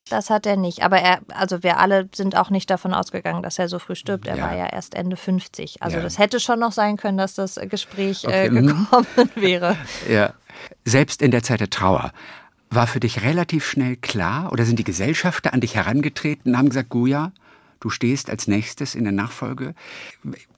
Das 0.09 0.29
hat 0.29 0.45
er 0.45 0.57
nicht. 0.57 0.83
Aber 0.83 0.97
er, 1.00 1.19
also 1.29 1.63
wir 1.63 1.77
alle 1.79 2.09
sind 2.13 2.35
auch 2.35 2.50
nicht 2.50 2.69
davon 2.69 2.94
ausgegangen, 2.94 3.44
dass 3.44 3.59
er 3.59 3.67
so 3.69 3.79
früh 3.79 3.95
stirbt. 3.95 4.27
Er 4.27 4.38
Ja. 4.38 4.44
war 4.44 4.56
ja 4.56 4.67
erst 4.67 4.95
Ende 4.95 5.15
50. 5.15 5.81
Also 5.81 5.97
Ja. 5.97 6.03
das 6.03 6.17
hätte 6.17 6.39
schon 6.39 6.59
noch 6.59 6.71
sein 6.71 6.97
können, 6.97 7.17
dass 7.17 7.35
das 7.35 7.59
Gespräch 7.69 8.25
Okay, 8.25 8.47
äh, 8.47 8.50
gekommen 8.50 9.07
wäre. 9.35 9.75
Ja. 10.09 10.33
Selbst 10.85 11.21
in 11.21 11.31
der 11.31 11.44
Zeit 11.44 11.59
der 11.61 11.69
Trauer. 11.69 12.11
War 12.71 12.85
für 12.85 13.00
dich 13.00 13.23
relativ 13.23 13.65
schnell 13.65 13.95
klar 13.95 14.51
oder 14.51 14.65
sind 14.65 14.77
die 14.77 14.83
Gesellschafter 14.83 15.53
an 15.53 15.61
dich 15.61 15.75
herangetreten 15.75 16.51
und 16.51 16.57
haben 16.57 16.69
gesagt, 16.69 16.89
Guja, 16.89 17.31
du 17.79 17.89
stehst 17.89 18.29
als 18.29 18.47
nächstes 18.47 18.94
in 18.94 19.06
der 19.06 19.13
Nachfolge, 19.13 19.73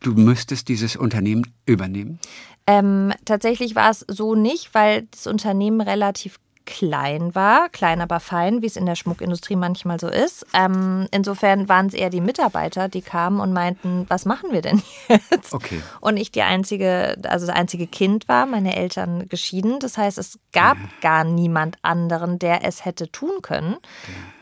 du 0.01 0.13
müsstest 0.13 0.67
dieses 0.67 0.95
Unternehmen 0.97 1.53
übernehmen? 1.65 2.19
Ähm, 2.67 3.13
tatsächlich 3.25 3.75
war 3.75 3.89
es 3.91 4.03
so 4.07 4.35
nicht, 4.35 4.73
weil 4.73 5.07
das 5.11 5.25
Unternehmen 5.27 5.79
relativ 5.81 6.37
klein 6.65 7.35
war, 7.35 7.69
klein 7.69 8.01
aber 8.01 8.19
fein, 8.19 8.61
wie 8.61 8.65
es 8.65 8.75
in 8.75 8.85
der 8.85 8.95
Schmuckindustrie 8.95 9.55
manchmal 9.55 9.99
so 9.99 10.07
ist. 10.07 10.45
Ähm, 10.53 11.07
insofern 11.11 11.69
waren 11.69 11.87
es 11.87 11.93
eher 11.93 12.09
die 12.09 12.21
Mitarbeiter, 12.21 12.87
die 12.87 13.01
kamen 13.01 13.39
und 13.39 13.53
meinten, 13.53 14.05
was 14.09 14.25
machen 14.25 14.51
wir 14.51 14.61
denn 14.61 14.81
jetzt? 15.07 15.53
Okay. 15.53 15.81
Und 15.99 16.17
ich 16.17 16.31
die 16.31 16.41
einzige, 16.41 17.17
also 17.23 17.45
das 17.45 17.55
einzige 17.55 17.87
Kind 17.87 18.27
war, 18.27 18.45
meine 18.45 18.75
Eltern 18.75 19.27
geschieden. 19.29 19.79
Das 19.79 19.97
heißt, 19.97 20.17
es 20.17 20.39
gab 20.53 20.77
gar 21.01 21.23
niemand 21.23 21.77
anderen, 21.81 22.39
der 22.39 22.63
es 22.63 22.85
hätte 22.85 23.11
tun 23.11 23.41
können. 23.41 23.77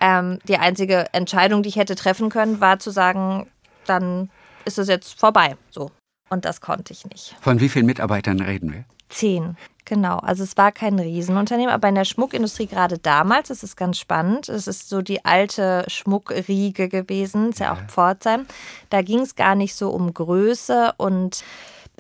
Ähm, 0.02 0.40
die 0.48 0.58
einzige 0.58 1.14
Entscheidung, 1.14 1.64
die 1.64 1.70
ich 1.70 1.76
hätte 1.76 1.96
treffen 1.96 2.30
können, 2.30 2.62
war 2.62 2.80
zu 2.80 2.92
sagen, 2.92 3.48
dann 3.86 4.30
ist 4.66 4.78
es 4.78 4.88
jetzt 4.88 5.20
vorbei. 5.20 5.56
So. 5.70 5.92
Und 6.30 6.46
das 6.46 6.62
konnte 6.62 6.94
ich 6.94 7.06
nicht. 7.06 7.36
Von 7.42 7.60
wie 7.60 7.70
vielen 7.70 7.86
Mitarbeitern 7.86 8.40
reden 8.40 8.72
wir? 8.72 8.86
Zehn, 9.10 9.58
genau. 9.90 10.20
Also 10.20 10.44
es 10.44 10.56
war 10.56 10.72
kein 10.72 10.98
Riesenunternehmen, 10.98 11.74
aber 11.74 11.90
in 11.90 11.96
der 11.96 12.06
Schmuckindustrie 12.06 12.68
gerade 12.68 12.98
damals, 12.98 13.50
das 13.50 13.64
ist 13.64 13.76
ganz 13.76 13.98
spannend, 13.98 14.48
es 14.48 14.68
ist 14.68 14.88
so 14.88 15.02
die 15.02 15.26
alte 15.26 15.84
Schmuckriege 15.88 16.88
gewesen, 16.88 17.50
ist 17.50 17.60
ja, 17.60 17.74
auch 17.74 17.82
Pforzheim. 17.90 18.46
Da 18.90 19.02
ging 19.02 19.20
es 19.20 19.36
gar 19.36 19.56
nicht 19.56 19.76
so 19.76 19.90
um 19.90 20.14
Größe 20.14 20.94
und 20.96 21.44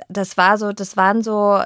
das 0.07 0.37
war 0.37 0.57
so, 0.57 0.71
das 0.71 0.97
waren 0.97 1.21
so, 1.21 1.61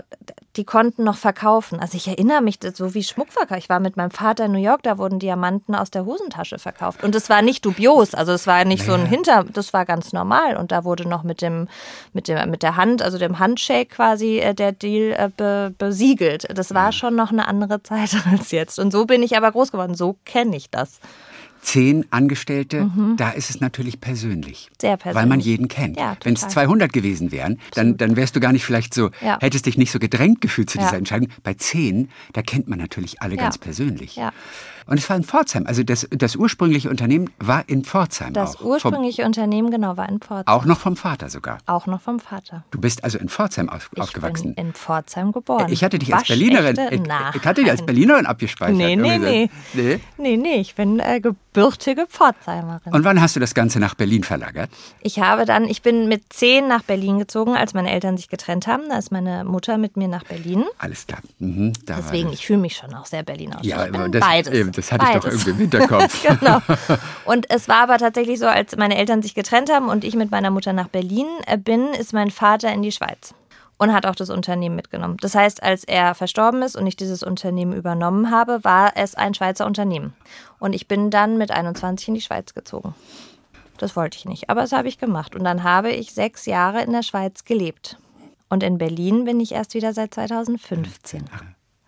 die 0.56 0.64
konnten 0.64 1.04
noch 1.04 1.18
verkaufen. 1.18 1.80
Also 1.80 1.98
ich 1.98 2.08
erinnere 2.08 2.42
mich, 2.42 2.60
so 2.74 2.94
wie 2.94 3.04
Schmuckverkauf. 3.04 3.58
Ich 3.58 3.70
war 3.70 3.80
mit 3.80 3.98
meinem 3.98 4.12
Vater 4.12 4.46
in 4.46 4.52
New 4.52 4.60
York, 4.60 4.84
da 4.84 4.98
wurden 4.98 5.20
Diamanten 5.20 5.76
aus 5.76 5.92
der 5.92 6.06
Hosentasche 6.06 6.60
verkauft. 6.60 7.04
Und 7.04 7.16
es 7.16 7.30
war 7.30 7.42
nicht 7.42 7.66
dubios, 7.66 8.14
also 8.14 8.32
es 8.32 8.46
war 8.48 8.64
nicht 8.66 8.86
so 8.86 8.94
ein 8.94 9.06
Hinter, 9.06 9.44
das 9.44 9.74
war 9.74 9.86
ganz 9.86 10.14
normal. 10.14 10.58
Und 10.58 10.72
da 10.72 10.84
wurde 10.84 11.08
noch 11.08 11.24
mit 11.24 11.42
dem, 11.42 11.68
mit 12.14 12.28
dem, 12.28 12.50
mit 12.50 12.64
der 12.64 12.76
Hand, 12.76 13.02
also 13.02 13.18
dem 13.18 13.40
Handshake 13.40 13.96
quasi 13.96 14.40
äh, 14.40 14.54
der 14.54 14.72
Deal 14.72 15.14
äh, 15.14 15.30
be, 15.36 15.74
besiegelt. 15.78 16.48
Das 16.56 16.74
war 16.74 16.92
schon 16.92 17.16
noch 17.16 17.32
eine 17.32 17.48
andere 17.48 17.82
Zeit 17.84 18.16
als 18.32 18.52
jetzt. 18.52 18.80
Und 18.80 18.92
so 18.92 19.06
bin 19.06 19.24
ich 19.24 19.36
aber 19.36 19.52
groß 19.52 19.72
geworden. 19.72 19.96
So 19.96 20.18
kenne 20.26 20.56
ich 20.56 20.70
das. 20.70 21.00
Zehn 21.64 22.06
Angestellte, 22.12 22.92
da 23.18 23.30
ist 23.32 23.50
es 23.50 23.62
natürlich 23.62 24.00
persönlich. 24.02 24.70
Mhm. 24.70 24.76
Sehr 24.82 24.98
Weil 25.04 25.14
man 25.14 25.24
persönlich. 25.40 25.46
jeden 25.46 25.68
kennt. 25.70 25.98
Ja, 25.98 26.18
Wenn 26.24 26.34
es 26.34 26.42
total. 26.42 26.54
200 26.68 26.92
gewesen 26.94 27.32
wären, 27.32 27.58
dann, 27.74 27.96
dann 27.98 28.16
wärst 28.18 28.36
du 28.36 28.40
gar 28.42 28.52
nicht 28.52 28.66
vielleicht 28.66 28.94
so, 28.94 29.12
Ja. 29.22 29.38
hättest 29.42 29.66
dich 29.66 29.78
nicht 29.78 29.92
so 29.92 29.98
gedrängt 29.98 30.42
gefühlt 30.42 30.70
zu 30.70 30.78
Ja. 30.78 30.84
dieser 30.86 30.98
Entscheidung. 30.98 31.30
Bei 31.42 31.54
zehn, 31.54 32.10
da 32.34 32.42
kennt 32.42 32.68
man 32.68 32.80
natürlich 32.80 33.22
alle 33.22 33.36
Ja. 33.36 33.42
ganz 33.44 33.58
persönlich. 33.58 34.18
Ja. 34.18 34.32
Und 34.86 34.98
es 35.00 35.10
war 35.10 35.16
in 35.18 35.24
Pforzheim. 35.24 35.66
Also 35.68 35.84
das, 35.84 36.08
das 36.12 36.36
ursprüngliche 36.36 36.90
Unternehmen 36.90 37.30
war 37.40 37.64
in 37.68 37.84
Pforzheim 37.84 38.34
Das 38.34 38.56
auch. 38.56 38.60
Vom, 38.60 38.68
ursprüngliche 38.72 39.24
Unternehmen, 39.26 39.72
genau, 39.72 39.98
war 39.98 40.10
in 40.10 40.20
Pforzheim. 40.20 40.46
auch 40.54 40.66
noch 40.66 40.80
vom 40.80 40.96
Vater 40.96 41.30
sogar. 41.30 41.58
Auch 41.66 41.86
noch 41.88 42.02
vom 42.02 42.20
Vater. 42.20 42.64
Du 42.72 42.80
bist 42.80 43.04
also 43.04 43.18
in 43.18 43.30
Pforzheim 43.30 43.70
auf, 43.70 43.90
Ich 43.94 44.02
aufgewachsen. 44.02 44.56
bin 44.56 44.66
in 44.68 44.74
Pforzheim 44.74 45.32
geboren. 45.32 45.72
ich 45.72 45.84
hatte 45.84 46.00
dich 46.00 46.14
als 46.14 46.28
Berlinerin. 46.28 46.78
Ich, 46.92 47.02
ich 47.36 47.46
hatte 47.46 47.62
dich 47.62 47.70
als 47.72 47.86
Berlinerin 47.86 48.26
abgespeichert. 48.26 48.76
Nee, 48.78 48.96
nee, 48.96 49.18
nee. 49.18 49.50
nee. 49.74 50.00
Nee, 50.18 50.38
nee, 50.38 50.56
ich 50.62 50.76
bin 50.76 51.00
äh, 51.00 51.20
gebürtige 51.20 52.06
Pforzheimerin. 52.08 52.94
Und 52.94 53.04
wann 53.04 53.22
hast 53.22 53.36
du 53.36 53.40
das 53.40 53.54
Ganze 53.54 53.80
nach 53.80 53.96
Berlin 53.96 54.24
verlagert? 54.24 54.70
Ich 55.02 55.20
habe 55.20 55.46
dann, 55.46 55.66
ich 55.66 55.82
bin 55.82 56.08
mit 56.08 56.32
zehn 56.34 56.68
nach 56.68 56.84
Berlin 56.84 57.20
gezogen, 57.20 57.56
als 57.56 57.74
meine 57.74 57.92
Eltern 57.92 58.18
sich 58.18 58.28
getrennt 58.30 58.68
haben. 58.68 58.84
Da 58.90 58.98
ist 58.98 59.12
meine 59.12 59.44
Mutter 59.44 59.78
mit 59.78 59.98
mir 59.98 60.08
nach 60.08 60.24
Berlin. 60.24 60.64
Alles 60.80 61.06
klar. 61.08 61.20
Mhm, 61.40 61.74
Deswegen, 61.88 62.32
ich 62.32 62.46
fühle 62.46 62.60
mich 62.60 62.76
schon 62.76 62.94
auch 62.94 63.06
sehr 63.06 63.24
Berliner. 63.24 63.60
Ja, 63.62 63.86
ich 63.86 63.92
bin 63.92 64.12
das, 64.12 64.22
beides. 64.22 64.54
Das 64.74 64.92
hatte 64.92 65.06
ich 65.06 65.12
doch 65.12 65.24
Beides. 65.24 65.48
irgendwie 65.48 65.50
im 65.52 65.58
Hinterkopf. 65.58 66.24
genau. 66.40 66.60
Und 67.26 67.50
es 67.50 67.68
war 67.68 67.84
aber 67.84 67.98
tatsächlich 67.98 68.40
so, 68.40 68.48
als 68.48 68.76
meine 68.76 68.98
Eltern 68.98 69.22
sich 69.22 69.36
getrennt 69.36 69.72
haben 69.72 69.90
und 69.90 70.04
ich 70.04 70.16
mit 70.16 70.32
meiner 70.32 70.52
Mutter 70.52 70.74
nach 70.74 70.88
Berlin 70.88 71.28
äh, 71.46 71.58
bin, 71.58 71.88
ist 71.94 72.14
mein 72.14 72.32
Vater 72.32 72.72
in 72.74 72.82
die 72.82 72.92
Schweiz. 72.92 73.34
und 73.78 73.92
hat 73.94 74.06
auch 74.06 74.16
das 74.16 74.30
Unternehmen 74.30 74.76
mitgenommen. 74.76 75.18
Das 75.22 75.36
heißt, 75.36 75.62
als 75.64 75.84
er 75.84 76.16
verstorben 76.16 76.62
ist 76.62 76.76
und 76.76 76.88
ich 76.88 76.96
dieses 76.96 77.24
Unternehmen 77.24 77.74
übernommen 77.74 78.32
habe, 78.32 78.64
war 78.64 78.94
es 78.96 79.16
ein 79.16 79.34
Schweizer 79.34 79.66
Unternehmen. 79.66 80.14
Und 80.60 80.74
ich 80.74 80.88
bin 80.88 81.10
dann 81.10 81.38
mit 81.38 81.52
21 81.52 82.08
in 82.10 82.14
die 82.14 82.22
Schweiz 82.22 82.54
gezogen. 82.54 82.96
Das 83.78 83.96
wollte 83.96 84.18
ich 84.18 84.26
nicht, 84.26 84.50
aber 84.50 84.62
das 84.62 84.72
habe 84.72 84.88
ich 84.88 84.98
gemacht. 85.00 85.36
Und 85.36 85.44
dann 85.44 85.64
habe 85.64 85.92
ich 85.92 86.14
sechs 86.14 86.46
Jahre 86.46 86.82
in 86.84 86.92
der 86.92 87.04
Schweiz 87.04 87.44
gelebt. 87.44 87.98
Und 88.50 88.64
in 88.64 88.78
Berlin 88.78 89.26
bin 89.26 89.40
ich 89.40 89.52
erst 89.52 89.74
wieder 89.74 89.94
seit 89.94 90.14
2015. 90.14 91.26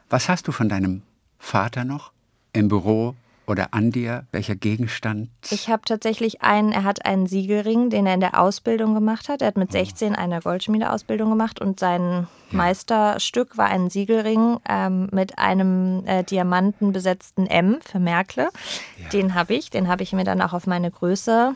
Was 0.09 0.29
hast 0.29 0.47
du 0.47 0.51
von 0.51 0.67
deinem 0.67 1.03
Vater 1.37 1.85
noch 1.85 2.11
im 2.55 2.67
Büro 2.67 3.15
oder 3.47 3.73
an 3.73 3.91
dir? 3.91 4.25
Welcher 4.31 4.55
Gegenstand? 4.55 5.29
Ich 5.51 5.69
habe 5.69 5.83
tatsächlich 5.85 6.41
einen, 6.41 6.71
er 6.71 6.83
hat 6.83 7.05
einen 7.05 7.27
Siegelring, 7.27 7.89
den 7.89 8.07
er 8.07 8.15
in 8.15 8.19
der 8.19 8.39
Ausbildung 8.39 8.93
gemacht 8.93 9.29
hat. 9.29 9.41
Er 9.41 9.49
hat 9.49 9.57
mit 9.57 9.71
16 9.71 10.15
eine 10.15 10.41
Goldschmiedeausbildung 10.41 11.29
gemacht 11.29 11.61
und 11.61 11.79
sein 11.79 12.27
ja. 12.51 12.57
Meisterstück 12.57 13.57
war 13.57 13.67
ein 13.67 13.89
Siegelring 13.89 14.57
ähm, 14.67 15.09
mit 15.11 15.37
einem 15.37 16.03
äh, 16.05 16.23
Diamanten 16.23 16.91
besetzten 16.91 17.45
M 17.45 17.79
für 17.85 17.99
Merkle. 17.99 18.49
Ja. 18.97 19.09
Den 19.09 19.35
habe 19.35 19.53
ich, 19.53 19.69
den 19.69 19.87
habe 19.87 20.03
ich 20.03 20.13
mir 20.13 20.23
dann 20.23 20.41
auch 20.41 20.53
auf 20.53 20.65
meine 20.65 20.89
Größe 20.89 21.55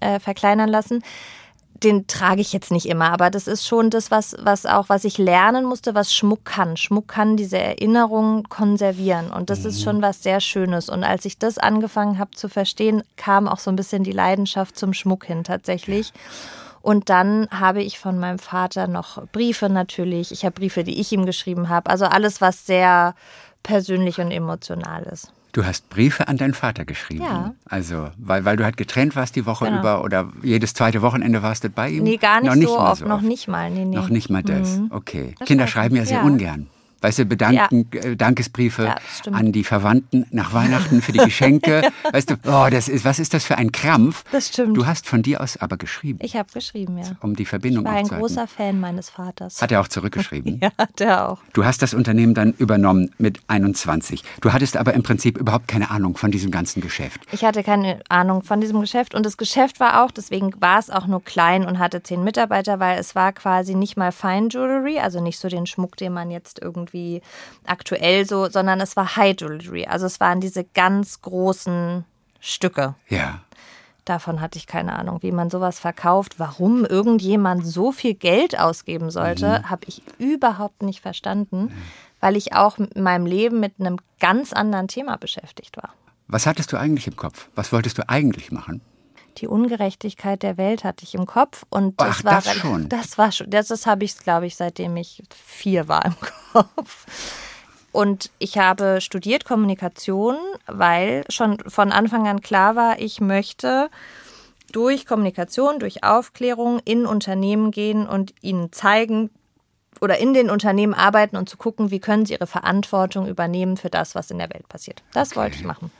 äh, 0.00 0.20
verkleinern 0.20 0.68
lassen 0.68 1.02
den 1.84 2.06
trage 2.06 2.40
ich 2.40 2.52
jetzt 2.52 2.70
nicht 2.70 2.86
immer, 2.86 3.10
aber 3.10 3.30
das 3.30 3.46
ist 3.46 3.66
schon 3.66 3.90
das, 3.90 4.10
was, 4.10 4.36
was 4.40 4.66
auch, 4.66 4.88
was 4.88 5.04
ich 5.04 5.18
lernen 5.18 5.64
musste, 5.64 5.94
was 5.94 6.14
Schmuck 6.14 6.44
kann. 6.44 6.76
Schmuck 6.76 7.08
kann 7.08 7.36
diese 7.36 7.58
Erinnerung 7.58 8.44
konservieren 8.44 9.30
und 9.30 9.50
das 9.50 9.60
mhm. 9.60 9.66
ist 9.66 9.82
schon 9.82 10.02
was 10.02 10.22
sehr 10.22 10.40
Schönes. 10.40 10.88
Und 10.88 11.04
als 11.04 11.24
ich 11.24 11.38
das 11.38 11.58
angefangen 11.58 12.18
habe 12.18 12.32
zu 12.32 12.48
verstehen, 12.48 13.02
kam 13.16 13.48
auch 13.48 13.58
so 13.58 13.70
ein 13.70 13.76
bisschen 13.76 14.04
die 14.04 14.12
Leidenschaft 14.12 14.76
zum 14.76 14.92
Schmuck 14.92 15.24
hin 15.24 15.44
tatsächlich. 15.44 16.12
Und 16.82 17.08
dann 17.08 17.48
habe 17.50 17.82
ich 17.82 17.98
von 17.98 18.18
meinem 18.18 18.40
Vater 18.40 18.88
noch 18.88 19.24
Briefe 19.28 19.68
natürlich. 19.68 20.32
Ich 20.32 20.44
habe 20.44 20.54
Briefe, 20.54 20.82
die 20.82 21.00
ich 21.00 21.12
ihm 21.12 21.26
geschrieben 21.26 21.68
habe. 21.68 21.88
Also 21.88 22.06
alles, 22.06 22.40
was 22.40 22.66
sehr 22.66 23.14
persönlich 23.62 24.18
und 24.18 24.32
emotional 24.32 25.04
ist. 25.04 25.32
Du 25.52 25.66
hast 25.66 25.90
Briefe 25.90 26.28
an 26.28 26.38
deinen 26.38 26.54
Vater 26.54 26.86
geschrieben. 26.86 27.24
Ja. 27.24 27.54
Also, 27.66 28.08
weil, 28.16 28.46
weil 28.46 28.56
du 28.56 28.64
halt 28.64 28.78
getrennt 28.78 29.14
warst 29.16 29.36
die 29.36 29.44
Woche 29.44 29.66
genau. 29.66 29.80
über 29.80 30.02
oder 30.02 30.32
jedes 30.42 30.72
zweite 30.72 31.02
Wochenende 31.02 31.42
warst 31.42 31.64
du 31.64 31.68
bei 31.68 31.90
ihm? 31.90 32.04
Nee, 32.04 32.16
gar 32.16 32.40
nicht, 32.40 32.48
noch 32.48 32.54
nicht 32.56 32.68
so 32.68 32.78
oft, 32.78 33.00
so 33.00 33.06
noch 33.06 33.20
nicht 33.20 33.48
mal. 33.48 33.70
Nee, 33.70 33.84
nee. 33.84 33.94
Noch 33.94 34.08
nicht 34.08 34.30
mal 34.30 34.42
das. 34.42 34.78
Mhm. 34.78 34.86
Okay. 34.90 35.34
Das 35.38 35.46
Kinder 35.46 35.66
schreiben 35.66 35.94
ja 35.96 36.06
sehr 36.06 36.18
ja. 36.18 36.22
ungern. 36.24 36.68
Weißt 37.02 37.18
du, 37.18 37.24
Bedanken, 37.24 37.88
ja. 37.92 38.00
äh, 38.00 38.16
Dankesbriefe 38.16 38.84
ja, 38.84 38.96
an 39.32 39.52
die 39.52 39.64
Verwandten 39.64 40.26
nach 40.30 40.52
Weihnachten 40.52 41.02
für 41.02 41.12
die 41.12 41.18
Geschenke. 41.18 41.82
weißt 42.12 42.30
du, 42.30 42.34
oh, 42.46 42.68
das 42.70 42.88
ist, 42.88 43.04
was 43.04 43.18
ist 43.18 43.34
das 43.34 43.44
für 43.44 43.58
ein 43.58 43.72
Krampf? 43.72 44.24
Das 44.32 44.48
stimmt. 44.48 44.76
Du 44.76 44.86
hast 44.86 45.08
von 45.08 45.22
dir 45.22 45.40
aus 45.40 45.56
aber 45.56 45.76
geschrieben. 45.76 46.18
Ich 46.22 46.36
habe 46.36 46.48
geschrieben, 46.52 46.98
ja. 46.98 47.04
Um 47.20 47.36
die 47.36 47.44
Verbindung 47.44 47.84
Ich 47.84 47.90
war 47.90 47.98
ein 47.98 48.08
großer 48.08 48.46
Fan 48.46 48.80
meines 48.80 49.10
Vaters. 49.10 49.60
Hat 49.60 49.72
er 49.72 49.80
auch 49.80 49.88
zurückgeschrieben? 49.88 50.58
ja, 50.62 50.70
hat 50.78 51.00
er 51.00 51.28
auch. 51.28 51.38
Du 51.52 51.64
hast 51.64 51.82
das 51.82 51.92
Unternehmen 51.94 52.34
dann 52.34 52.52
übernommen 52.52 53.10
mit 53.18 53.40
21. 53.48 54.22
Du 54.40 54.52
hattest 54.52 54.76
aber 54.76 54.94
im 54.94 55.02
Prinzip 55.02 55.38
überhaupt 55.38 55.68
keine 55.68 55.90
Ahnung 55.90 56.16
von 56.16 56.30
diesem 56.30 56.50
ganzen 56.50 56.80
Geschäft. 56.80 57.20
Ich 57.32 57.44
hatte 57.44 57.62
keine 57.62 58.00
Ahnung 58.08 58.42
von 58.42 58.60
diesem 58.60 58.80
Geschäft 58.80 59.14
und 59.14 59.26
das 59.26 59.36
Geschäft 59.36 59.80
war 59.80 60.04
auch, 60.04 60.10
deswegen 60.10 60.52
war 60.60 60.78
es 60.78 60.90
auch 60.90 61.06
nur 61.06 61.22
klein 61.22 61.66
und 61.66 61.78
hatte 61.78 62.02
zehn 62.02 62.22
Mitarbeiter, 62.22 62.78
weil 62.78 62.98
es 62.98 63.14
war 63.14 63.32
quasi 63.32 63.74
nicht 63.74 63.96
mal 63.96 64.12
Fine 64.12 64.48
Jewelry, 64.50 64.98
also 64.98 65.20
nicht 65.20 65.38
so 65.38 65.48
den 65.48 65.66
Schmuck, 65.66 65.96
den 65.96 66.12
man 66.12 66.30
jetzt 66.30 66.60
irgendwie 66.92 67.22
aktuell 67.64 68.26
so, 68.26 68.48
sondern 68.48 68.80
es 68.80 68.96
war 68.96 69.16
High 69.16 69.36
Jewelry. 69.40 69.86
Also 69.86 70.06
es 70.06 70.20
waren 70.20 70.40
diese 70.40 70.64
ganz 70.64 71.20
großen 71.22 72.04
Stücke. 72.40 72.94
Ja. 73.08 73.40
Davon 74.04 74.40
hatte 74.40 74.58
ich 74.58 74.66
keine 74.66 74.98
Ahnung, 74.98 75.22
wie 75.22 75.30
man 75.30 75.48
sowas 75.48 75.78
verkauft. 75.78 76.38
Warum 76.38 76.84
irgendjemand 76.84 77.64
so 77.64 77.92
viel 77.92 78.14
Geld 78.14 78.58
ausgeben 78.58 79.10
sollte, 79.10 79.60
mhm. 79.60 79.70
habe 79.70 79.82
ich 79.86 80.02
überhaupt 80.18 80.82
nicht 80.82 81.00
verstanden, 81.00 81.64
mhm. 81.64 81.72
weil 82.20 82.36
ich 82.36 82.52
auch 82.54 82.78
in 82.78 83.02
meinem 83.02 83.26
Leben 83.26 83.60
mit 83.60 83.74
einem 83.78 83.98
ganz 84.18 84.52
anderen 84.52 84.88
Thema 84.88 85.16
beschäftigt 85.16 85.76
war. 85.76 85.90
Was 86.26 86.46
hattest 86.46 86.72
du 86.72 86.76
eigentlich 86.76 87.06
im 87.06 87.16
Kopf? 87.16 87.48
Was 87.54 87.72
wolltest 87.72 87.98
du 87.98 88.08
eigentlich 88.08 88.50
machen? 88.50 88.80
Die 89.38 89.46
Ungerechtigkeit 89.46 90.42
der 90.42 90.56
Welt 90.56 90.84
hatte 90.84 91.04
ich 91.04 91.14
im 91.14 91.26
Kopf 91.26 91.64
und 91.70 92.00
das 92.00 92.18
Ach, 92.20 92.24
war 92.24 92.42
das 92.42 92.54
schon. 92.54 92.88
Das 92.88 93.18
war 93.18 93.32
schon. 93.32 93.50
Das, 93.50 93.68
das 93.68 93.86
habe 93.86 94.04
ich, 94.04 94.16
glaube 94.18 94.46
ich, 94.46 94.56
seitdem 94.56 94.96
ich 94.96 95.22
vier 95.30 95.88
war 95.88 96.04
im 96.04 96.14
Kopf. 96.52 97.06
Und 97.92 98.30
ich 98.38 98.56
habe 98.56 99.00
studiert 99.00 99.44
Kommunikation, 99.44 100.36
weil 100.66 101.24
schon 101.28 101.58
von 101.66 101.92
Anfang 101.92 102.26
an 102.26 102.40
klar 102.40 102.74
war, 102.74 102.98
ich 102.98 103.20
möchte 103.20 103.90
durch 104.72 105.04
Kommunikation, 105.06 105.78
durch 105.78 106.02
Aufklärung 106.02 106.80
in 106.84 107.04
Unternehmen 107.06 107.70
gehen 107.70 108.06
und 108.06 108.34
ihnen 108.40 108.72
zeigen 108.72 109.30
oder 110.00 110.18
in 110.18 110.32
den 110.34 110.50
Unternehmen 110.50 110.94
arbeiten 110.94 111.36
und 111.36 111.48
zu 111.48 111.56
gucken, 111.56 111.90
wie 111.90 112.00
können 112.00 112.24
sie 112.24 112.32
ihre 112.32 112.46
Verantwortung 112.46 113.28
übernehmen 113.28 113.76
für 113.76 113.90
das, 113.90 114.14
was 114.14 114.30
in 114.30 114.38
der 114.38 114.50
Welt 114.50 114.68
passiert. 114.68 115.02
Das 115.12 115.32
okay. 115.32 115.40
wollte 115.40 115.56
ich 115.56 115.64
machen. 115.64 115.90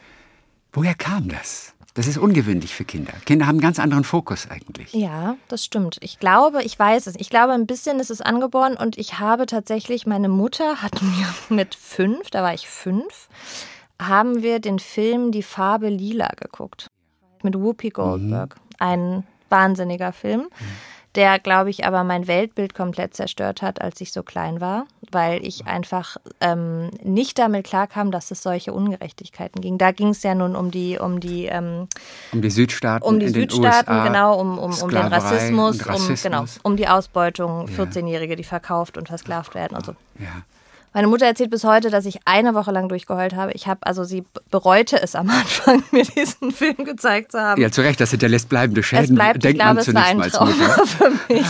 Woher 0.73 0.95
kam 0.95 1.29
das? 1.29 1.75
Das 1.95 2.07
ist 2.07 2.17
ungewöhnlich 2.17 2.75
für 2.75 2.85
Kinder. 2.85 3.13
Kinder 3.27 3.47
haben 3.47 3.57
einen 3.57 3.61
ganz 3.61 3.79
anderen 3.79 4.05
Fokus 4.05 4.49
eigentlich. 4.51 4.95
Ja, 4.95 5.37
das 5.49 5.65
stimmt. 5.65 5.99
Ich 6.01 6.19
glaube, 6.19 6.63
ich 6.63 6.79
weiß 6.79 7.07
es. 7.07 7.17
Ich 7.17 7.29
glaube, 7.29 7.53
ein 7.53 7.67
bisschen 7.67 8.01
ist 8.01 8.11
es 8.11 8.23
angeboren 8.23 8.77
und 8.77 8.97
ich 8.97 9.19
habe 9.19 9.45
tatsächlich, 9.45 10.07
meine 10.07 10.31
Mutter 10.31 10.81
hat 10.81 11.03
mir 11.03 11.27
mit 11.51 11.75
fünf, 11.75 12.31
da 12.31 12.43
war 12.43 12.55
ich 12.55 12.67
fünf, 12.67 13.29
haben 14.01 14.43
wir 14.43 14.59
den 14.59 14.79
Film 14.79 15.33
Die 15.33 15.43
Farbe 15.43 15.89
Lila 15.89 16.31
geguckt. 16.37 16.91
Mit 17.43 17.57
Whoopi 17.57 17.91
Goldberg. 17.91 18.57
Mhm. 18.57 18.77
Ein 18.79 19.27
wahnsinniger 19.51 20.13
Film. 20.13 20.43
Mhm 20.43 20.93
der, 21.15 21.39
glaube 21.39 21.71
ich, 21.71 21.85
aber 21.85 22.05
mein 22.05 22.27
Weltbild 22.27 22.75
komplett 22.75 23.15
zerstört 23.15 23.61
hat, 23.61 23.83
als 23.83 24.01
ich 24.01 24.13
so 24.13 24.23
klein 24.23 24.61
war, 24.61 24.87
weil 25.11 25.45
ich 25.47 25.67
einfach 25.67 26.17
ähm, 26.41 26.91
nicht 27.03 27.39
damit 27.39 27.67
klarkam, 27.67 28.11
dass 28.11 28.31
es 28.31 28.43
solche 28.43 28.73
Ungerechtigkeiten 28.73 29.61
ging. 29.61 29.77
Da 29.77 29.93
ging 29.93 30.09
es 30.09 30.23
ja 30.23 30.35
nun 30.35 30.57
um 30.57 30.71
die, 30.71 30.99
um 30.99 31.21
die, 31.21 31.47
ähm, 31.47 31.89
um 32.33 32.41
die 32.41 32.51
Südstaaten, 32.51 33.05
um 33.07 33.21
die 33.21 33.29
Südstaaten, 33.29 33.93
USA, 33.93 34.07
genau, 34.07 34.41
um, 34.41 34.59
um, 34.59 34.73
um 34.73 34.91
den 34.91 35.07
Rassismus, 35.07 35.87
Rassismus, 35.87 36.25
um 36.25 36.31
genau, 36.31 36.45
um 36.63 36.77
die 36.77 36.89
Ausbeutung, 36.89 37.67
14-Jährige, 37.67 38.37
die 38.37 38.45
verkauft 38.45 38.97
und 38.97 39.09
versklavt 39.09 39.55
werden 39.55 39.77
und 39.77 39.85
so. 39.85 39.95
Ja. 40.19 40.43
Meine 40.95 41.07
Mutter 41.07 41.25
erzählt 41.25 41.51
bis 41.51 41.65
heute, 41.65 41.89
dass 41.89 42.05
ich 42.05 42.21
eine 42.27 42.55
Woche 42.55 42.71
lang 42.71 42.91
durchgeheult 42.91 43.35
habe. 43.35 43.53
Ich 43.53 43.67
habe, 43.67 43.87
also 43.87 44.05
sie 44.05 44.25
bereute 44.51 45.01
es 45.01 45.15
am 45.15 45.31
Anfang, 45.31 45.83
mir 45.91 46.05
diesen 46.05 46.53
Film 46.53 46.77
gezeigt 46.85 47.33
zu 47.33 47.41
haben. 47.41 47.61
Ja, 47.61 47.71
zu 47.71 47.81
Recht, 47.81 48.01
das 48.01 48.11
hinterlässt 48.11 48.51
bleibende 48.51 48.83
Schäden. 48.83 49.05
Es 49.05 49.15
bleibt, 49.15 49.43
Denkt 49.43 49.59
ich 49.59 49.65
glaube, 49.65 49.81
es 49.81 49.95
war 49.95 50.05
ein 50.05 50.21
Trauma 50.21 50.53
für 50.85 51.11
mich, 51.33 51.47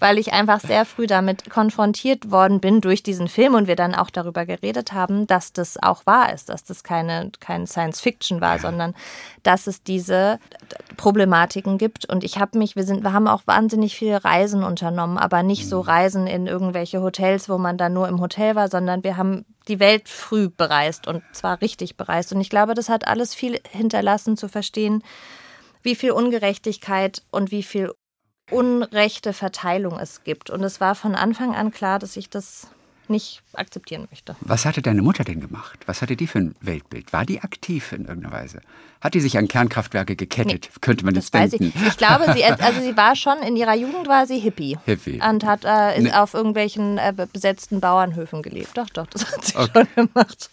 weil 0.00 0.18
ich 0.18 0.32
einfach 0.32 0.60
sehr 0.60 0.84
früh 0.84 1.06
damit 1.06 1.48
konfrontiert 1.50 2.32
worden 2.32 2.58
bin 2.60 2.80
durch 2.80 3.02
diesen 3.04 3.28
Film 3.28 3.54
und 3.54 3.68
wir 3.68 3.76
dann 3.76 3.94
auch 3.94 4.10
darüber 4.10 4.44
geredet 4.44 4.92
haben, 4.92 5.28
dass 5.28 5.52
das 5.52 5.80
auch 5.80 6.04
wahr 6.06 6.32
ist, 6.32 6.48
dass 6.48 6.64
das 6.64 6.82
keine, 6.82 7.30
kein 7.38 7.68
Science 7.68 8.00
Fiction 8.00 8.40
war, 8.40 8.56
ja. 8.56 8.62
sondern 8.62 8.94
dass 9.44 9.68
es 9.68 9.84
diese 9.84 10.40
Problematiken 10.96 11.78
gibt. 11.78 12.06
Und 12.06 12.24
ich 12.24 12.38
habe 12.38 12.58
mich, 12.58 12.74
wir 12.74 12.84
sind, 12.84 13.04
wir 13.04 13.12
haben 13.12 13.28
auch 13.28 13.42
wahnsinnig 13.46 13.96
viele 13.96 14.24
Reisen 14.24 14.64
unternommen, 14.64 15.16
aber 15.16 15.44
nicht 15.44 15.68
so 15.68 15.82
mhm. 15.82 15.88
Reisen 15.88 16.26
in 16.26 16.46
irgendwelche 16.48 17.00
Hotels, 17.00 17.48
wo 17.48 17.56
man 17.56 17.78
dann 17.78 17.92
nur 17.92 18.08
im 18.08 18.20
Hotel 18.20 18.56
war, 18.56 18.68
sondern 18.68 18.79
wir 19.02 19.16
haben 19.16 19.44
die 19.68 19.80
Welt 19.80 20.08
früh 20.08 20.48
bereist 20.48 21.06
und 21.06 21.22
zwar 21.32 21.60
richtig 21.60 21.96
bereist. 21.96 22.32
Und 22.32 22.40
ich 22.40 22.50
glaube, 22.50 22.74
das 22.74 22.88
hat 22.88 23.06
alles 23.06 23.34
viel 23.34 23.60
hinterlassen 23.70 24.36
zu 24.36 24.48
verstehen, 24.48 25.02
wie 25.82 25.94
viel 25.94 26.12
Ungerechtigkeit 26.12 27.22
und 27.30 27.50
wie 27.50 27.62
viel 27.62 27.92
unrechte 28.50 29.32
Verteilung 29.32 29.98
es 29.98 30.24
gibt. 30.24 30.50
Und 30.50 30.62
es 30.64 30.80
war 30.80 30.94
von 30.94 31.14
Anfang 31.14 31.54
an 31.54 31.70
klar, 31.70 31.98
dass 31.98 32.16
ich 32.16 32.30
das 32.30 32.68
nicht 33.10 33.42
akzeptieren 33.52 34.06
möchte. 34.10 34.36
Was 34.40 34.64
hatte 34.64 34.80
deine 34.80 35.02
Mutter 35.02 35.24
denn 35.24 35.40
gemacht? 35.40 35.80
Was 35.86 36.00
hatte 36.00 36.16
die 36.16 36.26
für 36.26 36.38
ein 36.38 36.54
Weltbild? 36.60 37.12
War 37.12 37.26
die 37.26 37.40
aktiv 37.40 37.92
in 37.92 38.06
irgendeiner 38.06 38.32
Weise? 38.34 38.60
Hat 39.00 39.14
die 39.14 39.20
sich 39.20 39.36
an 39.38 39.48
Kernkraftwerke 39.48 40.16
gekettet? 40.16 40.68
Nee, 40.70 40.78
Könnte 40.80 41.04
man 41.04 41.14
das, 41.14 41.30
das 41.30 41.50
denken? 41.50 41.72
Ich. 41.74 41.86
ich. 41.86 41.96
glaube, 41.96 42.32
sie, 42.34 42.44
also 42.44 42.80
sie 42.80 42.96
war 42.96 43.16
schon, 43.16 43.38
in 43.38 43.56
ihrer 43.56 43.74
Jugend 43.74 44.08
war 44.08 44.26
sie 44.26 44.38
Hippie. 44.38 44.78
Hippie. 44.84 45.20
Und 45.20 45.44
hat 45.44 45.64
äh, 45.64 46.00
nee. 46.00 46.12
auf 46.12 46.34
irgendwelchen 46.34 46.98
äh, 46.98 47.12
besetzten 47.32 47.80
Bauernhöfen 47.80 48.42
gelebt. 48.42 48.76
Doch, 48.76 48.88
doch, 48.90 49.06
das 49.06 49.32
hat 49.32 49.44
sie 49.44 49.56
okay. 49.56 49.86
schon 49.94 50.08
gemacht. 50.08 50.50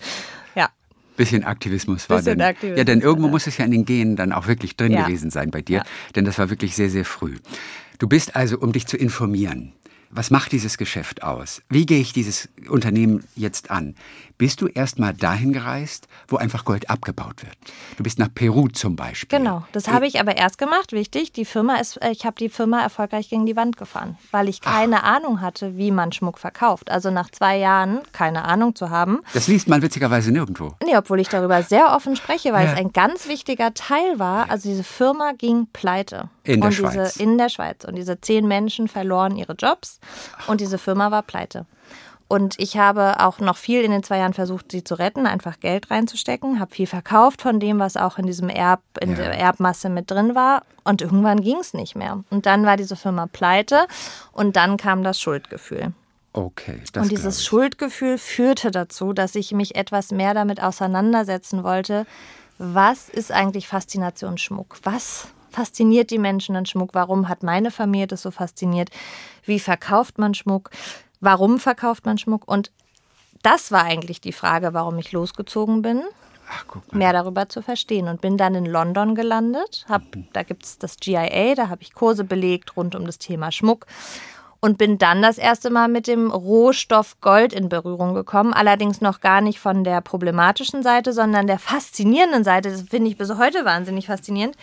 Ja. 0.55 0.69
Bisschen 1.15 1.43
Aktivismus 1.43 2.09
war 2.09 2.17
Bisschen 2.17 2.39
denn. 2.39 2.47
Aktivismus, 2.47 2.77
ja, 2.77 2.83
denn 2.83 3.01
irgendwo 3.01 3.27
ja. 3.27 3.31
muss 3.31 3.47
es 3.47 3.57
ja 3.57 3.65
in 3.65 3.71
den 3.71 3.85
Genen 3.85 4.15
dann 4.15 4.31
auch 4.31 4.47
wirklich 4.47 4.77
drin 4.77 4.93
ja. 4.93 5.03
gewesen 5.03 5.29
sein 5.29 5.51
bei 5.51 5.61
dir. 5.61 5.79
Ja. 5.79 5.83
Denn 6.15 6.25
das 6.25 6.37
war 6.39 6.49
wirklich 6.49 6.75
sehr, 6.75 6.89
sehr 6.89 7.05
früh. 7.05 7.35
Du 7.99 8.07
bist 8.07 8.35
also, 8.35 8.59
um 8.59 8.71
dich 8.71 8.85
zu 8.85 8.95
informieren, 8.95 9.73
was 10.09 10.31
macht 10.31 10.51
dieses 10.51 10.77
Geschäft 10.77 11.23
aus? 11.23 11.61
Wie 11.69 11.85
gehe 11.85 11.99
ich 11.99 12.13
dieses 12.13 12.49
Unternehmen 12.69 13.23
jetzt 13.35 13.71
an? 13.71 13.95
Bist 14.37 14.61
du 14.61 14.67
erst 14.67 14.99
mal 14.99 15.13
dahin 15.13 15.51
gereist, 15.51 16.07
wo 16.27 16.37
einfach 16.37 16.63
Gold 16.63 16.91
abgebaut 16.91 17.43
wird? 17.43 17.55
Du 17.97 18.03
bist 18.03 18.19
nach 18.19 18.29
Peru 18.33 18.67
zum 18.67 18.95
Beispiel. 18.95 19.39
Genau, 19.39 19.65
das 19.71 19.87
habe 19.87 20.05
ich 20.05 20.19
aber 20.19 20.37
erst 20.37 20.59
gemacht, 20.59 20.91
wichtig. 20.91 21.31
Die 21.31 21.43
Firma 21.43 21.77
ist, 21.77 21.97
äh, 22.03 22.11
ich 22.11 22.23
habe 22.23 22.35
die 22.37 22.49
Firma 22.49 22.81
erfolgreich 22.81 23.29
gegen 23.29 23.47
die 23.47 23.55
Wand 23.55 23.77
gefahren, 23.77 24.17
weil 24.29 24.47
ich 24.47 24.61
keine 24.61 25.03
Ach. 25.03 25.15
Ahnung 25.15 25.41
hatte, 25.41 25.75
wie 25.77 25.89
man 25.89 26.11
Schmuck 26.11 26.37
verkauft. 26.37 26.91
Also 26.91 27.09
nach 27.09 27.31
zwei 27.31 27.57
Jahren 27.57 28.01
keine 28.11 28.45
Ahnung 28.45 28.75
zu 28.75 28.91
haben. 28.91 29.21
Das 29.33 29.47
liest 29.47 29.67
man 29.67 29.81
witzigerweise 29.81 30.31
nirgendwo. 30.31 30.75
Nee, 30.85 30.95
obwohl 30.95 31.19
ich 31.19 31.29
darüber 31.29 31.63
sehr 31.63 31.95
offen 31.95 32.15
spreche, 32.15 32.53
weil 32.53 32.67
ja. 32.67 32.73
es 32.73 32.77
ein 32.77 32.93
ganz 32.93 33.27
wichtiger 33.27 33.73
Teil 33.73 34.19
war. 34.19 34.51
Also 34.51 34.69
diese 34.69 34.83
Firma 34.83 35.31
ging 35.35 35.65
pleite. 35.73 36.29
In 36.43 36.61
der 36.61 36.71
Schweiz. 36.71 37.13
Diese, 37.13 37.23
in 37.23 37.37
der 37.39 37.49
Schweiz. 37.49 37.85
Und 37.85 37.95
diese 37.95 38.21
zehn 38.21 38.47
Menschen 38.47 38.87
verloren 38.87 39.35
ihre 39.35 39.53
Jobs 39.53 39.96
und 40.47 40.61
diese 40.61 40.77
Firma 40.77 41.11
war 41.11 41.23
pleite. 41.23 41.65
Und 42.29 42.59
ich 42.59 42.77
habe 42.77 43.21
auch 43.21 43.39
noch 43.39 43.55
viel 43.55 43.83
in 43.83 43.91
den 43.91 44.03
zwei 44.03 44.17
Jahren 44.17 44.33
versucht, 44.33 44.71
sie 44.73 44.83
zu 44.83 44.95
retten, 44.95 45.25
einfach 45.25 45.61
Geld 45.61 45.89
reinzustecken, 45.89 46.59
habe 46.59 46.75
viel 46.75 46.85
verkauft 46.87 47.41
von 47.41 47.61
dem, 47.61 47.79
was 47.79 47.95
auch 47.95 48.17
in 48.17 48.25
diesem 48.25 48.49
Erb, 48.49 48.81
in 48.99 49.11
Ja. 49.11 49.15
der 49.15 49.39
Erbmasse 49.39 49.87
mit 49.89 50.11
drin 50.11 50.35
war. 50.35 50.63
Und 50.83 51.01
irgendwann 51.01 51.39
ging 51.39 51.55
es 51.57 51.73
nicht 51.73 51.95
mehr. 51.95 52.23
Und 52.29 52.45
dann 52.45 52.65
war 52.65 52.75
diese 52.75 52.97
Firma 52.97 53.27
pleite 53.27 53.87
und 54.33 54.57
dann 54.57 54.75
kam 54.75 55.03
das 55.03 55.21
Schuldgefühl. 55.21 55.93
Okay, 56.33 56.81
das 56.91 57.03
und 57.03 57.11
dieses. 57.11 57.45
Schuldgefühl 57.45 58.17
führte 58.17 58.71
dazu, 58.71 59.13
dass 59.13 59.33
ich 59.35 59.53
mich 59.53 59.75
etwas 59.77 60.11
mehr 60.11 60.33
damit 60.33 60.61
auseinandersetzen 60.61 61.63
wollte. 61.63 62.05
Was 62.57 63.07
ist 63.07 63.31
eigentlich 63.31 63.67
Faszination 63.69 64.37
Schmuck? 64.37 64.77
Was 64.83 65.29
fasziniert 65.57 66.11
die 66.11 66.19
Menschen 66.19 66.55
an 66.55 66.67
Schmuck? 66.67 66.91
Warum 66.93 67.27
hat 67.29 67.41
meine 67.41 67.71
Familie 67.71 68.05
das 68.05 68.21
so 68.21 68.29
fasziniert? 68.29 68.89
Wie 69.43 69.59
verkauft 69.59 70.19
man 70.19 70.35
Schmuck? 70.35 70.69
Warum 71.19 71.57
verkauft 71.59 72.05
man 72.05 72.19
Schmuck? 72.19 72.47
Und 72.47 72.71
das 73.41 73.71
war 73.71 73.83
eigentlich 73.83 74.21
die 74.21 74.33
Frage, 74.33 74.75
warum 74.75 74.99
ich 74.99 75.11
losgezogen 75.11 75.81
bin 75.81 76.03
Ach, 76.47 76.65
mehr 76.91 77.11
darüber 77.11 77.49
zu 77.49 77.63
verstehen 77.63 78.07
und 78.07 78.21
bin 78.21 78.37
dann 78.37 78.53
in 78.53 78.67
London 78.67 79.15
gelandet. 79.15 79.83
Hab, 79.89 80.03
da 80.31 80.43
gibt 80.43 80.63
es 80.63 80.77
das 80.77 80.97
GIA, 80.97 81.55
da 81.55 81.69
habe 81.69 81.81
ich 81.81 81.95
Kurse 81.95 82.23
belegt 82.23 82.77
rund 82.77 82.93
um 82.93 83.07
das 83.07 83.17
Thema 83.17 83.51
Schmuck 83.51 83.87
und 84.59 84.77
bin 84.77 84.99
dann 84.99 85.23
das 85.23 85.39
erste 85.39 85.71
Mal 85.71 85.87
mit 85.87 86.05
dem 86.05 86.29
Rohstoff 86.29 87.19
Gold 87.19 87.51
in 87.51 87.67
Berührung 87.67 88.13
gekommen. 88.13 88.53
Allerdings 88.53 89.01
noch 89.01 89.21
gar 89.21 89.41
nicht 89.41 89.59
von 89.59 89.83
der 89.83 90.01
problematischen 90.01 90.83
Seite, 90.83 91.13
sondern 91.13 91.47
der 91.47 91.57
faszinierenden 91.57 92.43
Seite. 92.43 92.69
Das 92.69 92.83
finde 92.83 93.09
ich 93.09 93.17
bis 93.17 93.35
heute 93.39 93.65
wahnsinnig 93.65 94.05
faszinierend. 94.05 94.55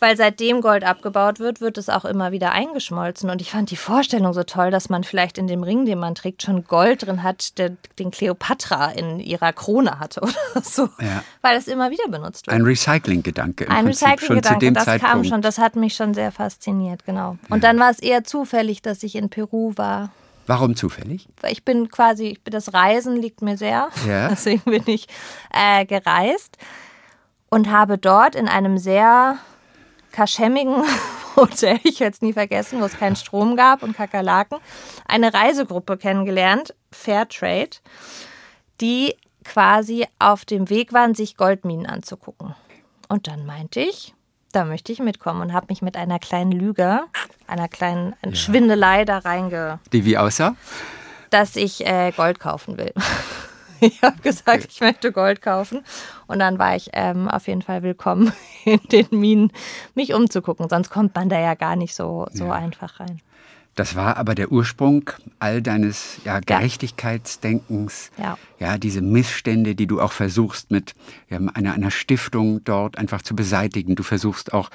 Weil 0.00 0.16
seitdem 0.16 0.60
Gold 0.60 0.84
abgebaut 0.84 1.40
wird, 1.40 1.60
wird 1.60 1.76
es 1.76 1.88
auch 1.88 2.04
immer 2.04 2.30
wieder 2.30 2.52
eingeschmolzen. 2.52 3.30
Und 3.30 3.40
ich 3.40 3.50
fand 3.50 3.70
die 3.72 3.76
Vorstellung 3.76 4.32
so 4.32 4.44
toll, 4.44 4.70
dass 4.70 4.88
man 4.88 5.02
vielleicht 5.02 5.38
in 5.38 5.48
dem 5.48 5.64
Ring, 5.64 5.86
den 5.86 5.98
man 5.98 6.14
trägt, 6.14 6.42
schon 6.42 6.64
Gold 6.64 7.06
drin 7.06 7.24
hat, 7.24 7.58
der, 7.58 7.76
den 7.98 8.12
Kleopatra 8.12 8.92
in 8.92 9.18
ihrer 9.18 9.52
Krone 9.52 9.98
hatte 9.98 10.20
oder 10.22 10.62
so. 10.62 10.88
Ja. 11.00 11.24
Weil 11.42 11.56
es 11.56 11.66
immer 11.66 11.90
wieder 11.90 12.06
benutzt 12.08 12.46
wird. 12.46 12.54
Ein 12.54 12.62
Recycling-Gedanke 12.62 13.64
im 13.64 13.72
Ein 13.72 13.86
Prinzip 13.86 14.08
schon 14.08 14.18
zu 14.18 14.22
Recycling-Gedanke, 14.34 14.58
dem 14.66 14.74
das 14.74 14.84
Zeitpunkt. 14.84 15.12
kam 15.12 15.24
schon, 15.24 15.42
das 15.42 15.58
hat 15.58 15.74
mich 15.74 15.94
schon 15.94 16.14
sehr 16.14 16.30
fasziniert, 16.30 17.04
genau. 17.04 17.36
Und 17.50 17.64
dann 17.64 17.80
war 17.80 17.90
es 17.90 17.98
eher 17.98 18.22
zufällig, 18.22 18.82
dass 18.82 19.02
ich 19.02 19.16
in 19.16 19.30
Peru 19.30 19.72
war. 19.74 20.10
Warum 20.46 20.76
zufällig? 20.76 21.28
Weil 21.40 21.52
Ich 21.52 21.64
bin 21.64 21.90
quasi, 21.90 22.38
das 22.44 22.72
Reisen 22.72 23.20
liegt 23.20 23.42
mir 23.42 23.56
sehr. 23.56 23.88
Ja. 24.06 24.28
Deswegen 24.30 24.62
bin 24.62 24.84
ich 24.86 25.08
äh, 25.52 25.84
gereist 25.84 26.56
und 27.50 27.70
habe 27.70 27.98
dort 27.98 28.36
in 28.36 28.48
einem 28.48 28.78
sehr 28.78 29.38
kaschemmigen 30.18 30.82
Hotel, 31.36 31.78
ich 31.84 32.00
werde 32.00 32.14
es 32.14 32.22
nie 32.22 32.32
vergessen, 32.32 32.80
wo 32.80 32.84
es 32.84 32.98
keinen 32.98 33.14
Strom 33.14 33.54
gab 33.54 33.84
und 33.84 33.96
Kakerlaken, 33.96 34.58
eine 35.06 35.32
Reisegruppe 35.32 35.96
kennengelernt, 35.96 36.74
Fairtrade, 36.90 37.76
die 38.80 39.14
quasi 39.44 40.06
auf 40.18 40.44
dem 40.44 40.70
Weg 40.70 40.92
waren, 40.92 41.14
sich 41.14 41.36
Goldminen 41.36 41.86
anzugucken. 41.86 42.56
Und 43.08 43.28
dann 43.28 43.46
meinte 43.46 43.78
ich, 43.78 44.12
da 44.50 44.64
möchte 44.64 44.90
ich 44.90 44.98
mitkommen 44.98 45.40
und 45.40 45.52
habe 45.52 45.66
mich 45.68 45.82
mit 45.82 45.96
einer 45.96 46.18
kleinen 46.18 46.50
Lüge, 46.50 47.02
einer 47.46 47.68
kleinen 47.68 48.16
Schwindelei 48.32 49.04
da 49.04 49.18
reinge 49.18 49.78
Die 49.92 50.04
wie 50.04 50.18
aussah? 50.18 50.56
dass 51.30 51.56
ich 51.56 51.86
äh, 51.86 52.10
Gold 52.16 52.40
kaufen 52.40 52.76
will. 52.76 52.92
ich 53.80 54.02
habe 54.02 54.20
gesagt, 54.22 54.66
ich 54.70 54.80
möchte 54.80 55.12
Gold 55.12 55.42
kaufen. 55.42 55.84
Und 56.26 56.38
dann 56.40 56.58
war 56.58 56.76
ich 56.76 56.90
ähm, 56.92 57.28
auf 57.28 57.46
jeden 57.48 57.62
Fall 57.62 57.82
willkommen 57.82 58.32
in 58.64 58.80
den 58.90 59.06
Minen, 59.10 59.52
mich 59.94 60.14
umzugucken. 60.14 60.68
Sonst 60.68 60.90
kommt 60.90 61.14
man 61.14 61.28
da 61.28 61.38
ja 61.38 61.54
gar 61.54 61.76
nicht 61.76 61.94
so, 61.94 62.26
so 62.32 62.46
Ja. 62.46 62.52
einfach 62.52 63.00
rein. 63.00 63.20
Das 63.78 63.94
war 63.94 64.16
aber 64.16 64.34
der 64.34 64.50
Ursprung 64.50 65.08
all 65.38 65.62
deines 65.62 66.16
ja, 66.24 66.40
Gerechtigkeitsdenkens, 66.40 68.10
Ja. 68.18 68.36
ja, 68.58 68.76
diese 68.76 69.02
Missstände, 69.02 69.74
die 69.76 69.86
du 69.86 70.00
auch 70.00 70.10
versuchst 70.10 70.72
mit 70.72 70.94
ja, 71.30 71.38
einer, 71.54 71.74
einer 71.74 71.90
Stiftung 71.92 72.60
dort 72.64 72.98
einfach 72.98 73.22
zu 73.22 73.36
beseitigen. 73.36 73.94
Du 73.94 74.02
versuchst 74.02 74.52
auch 74.52 74.70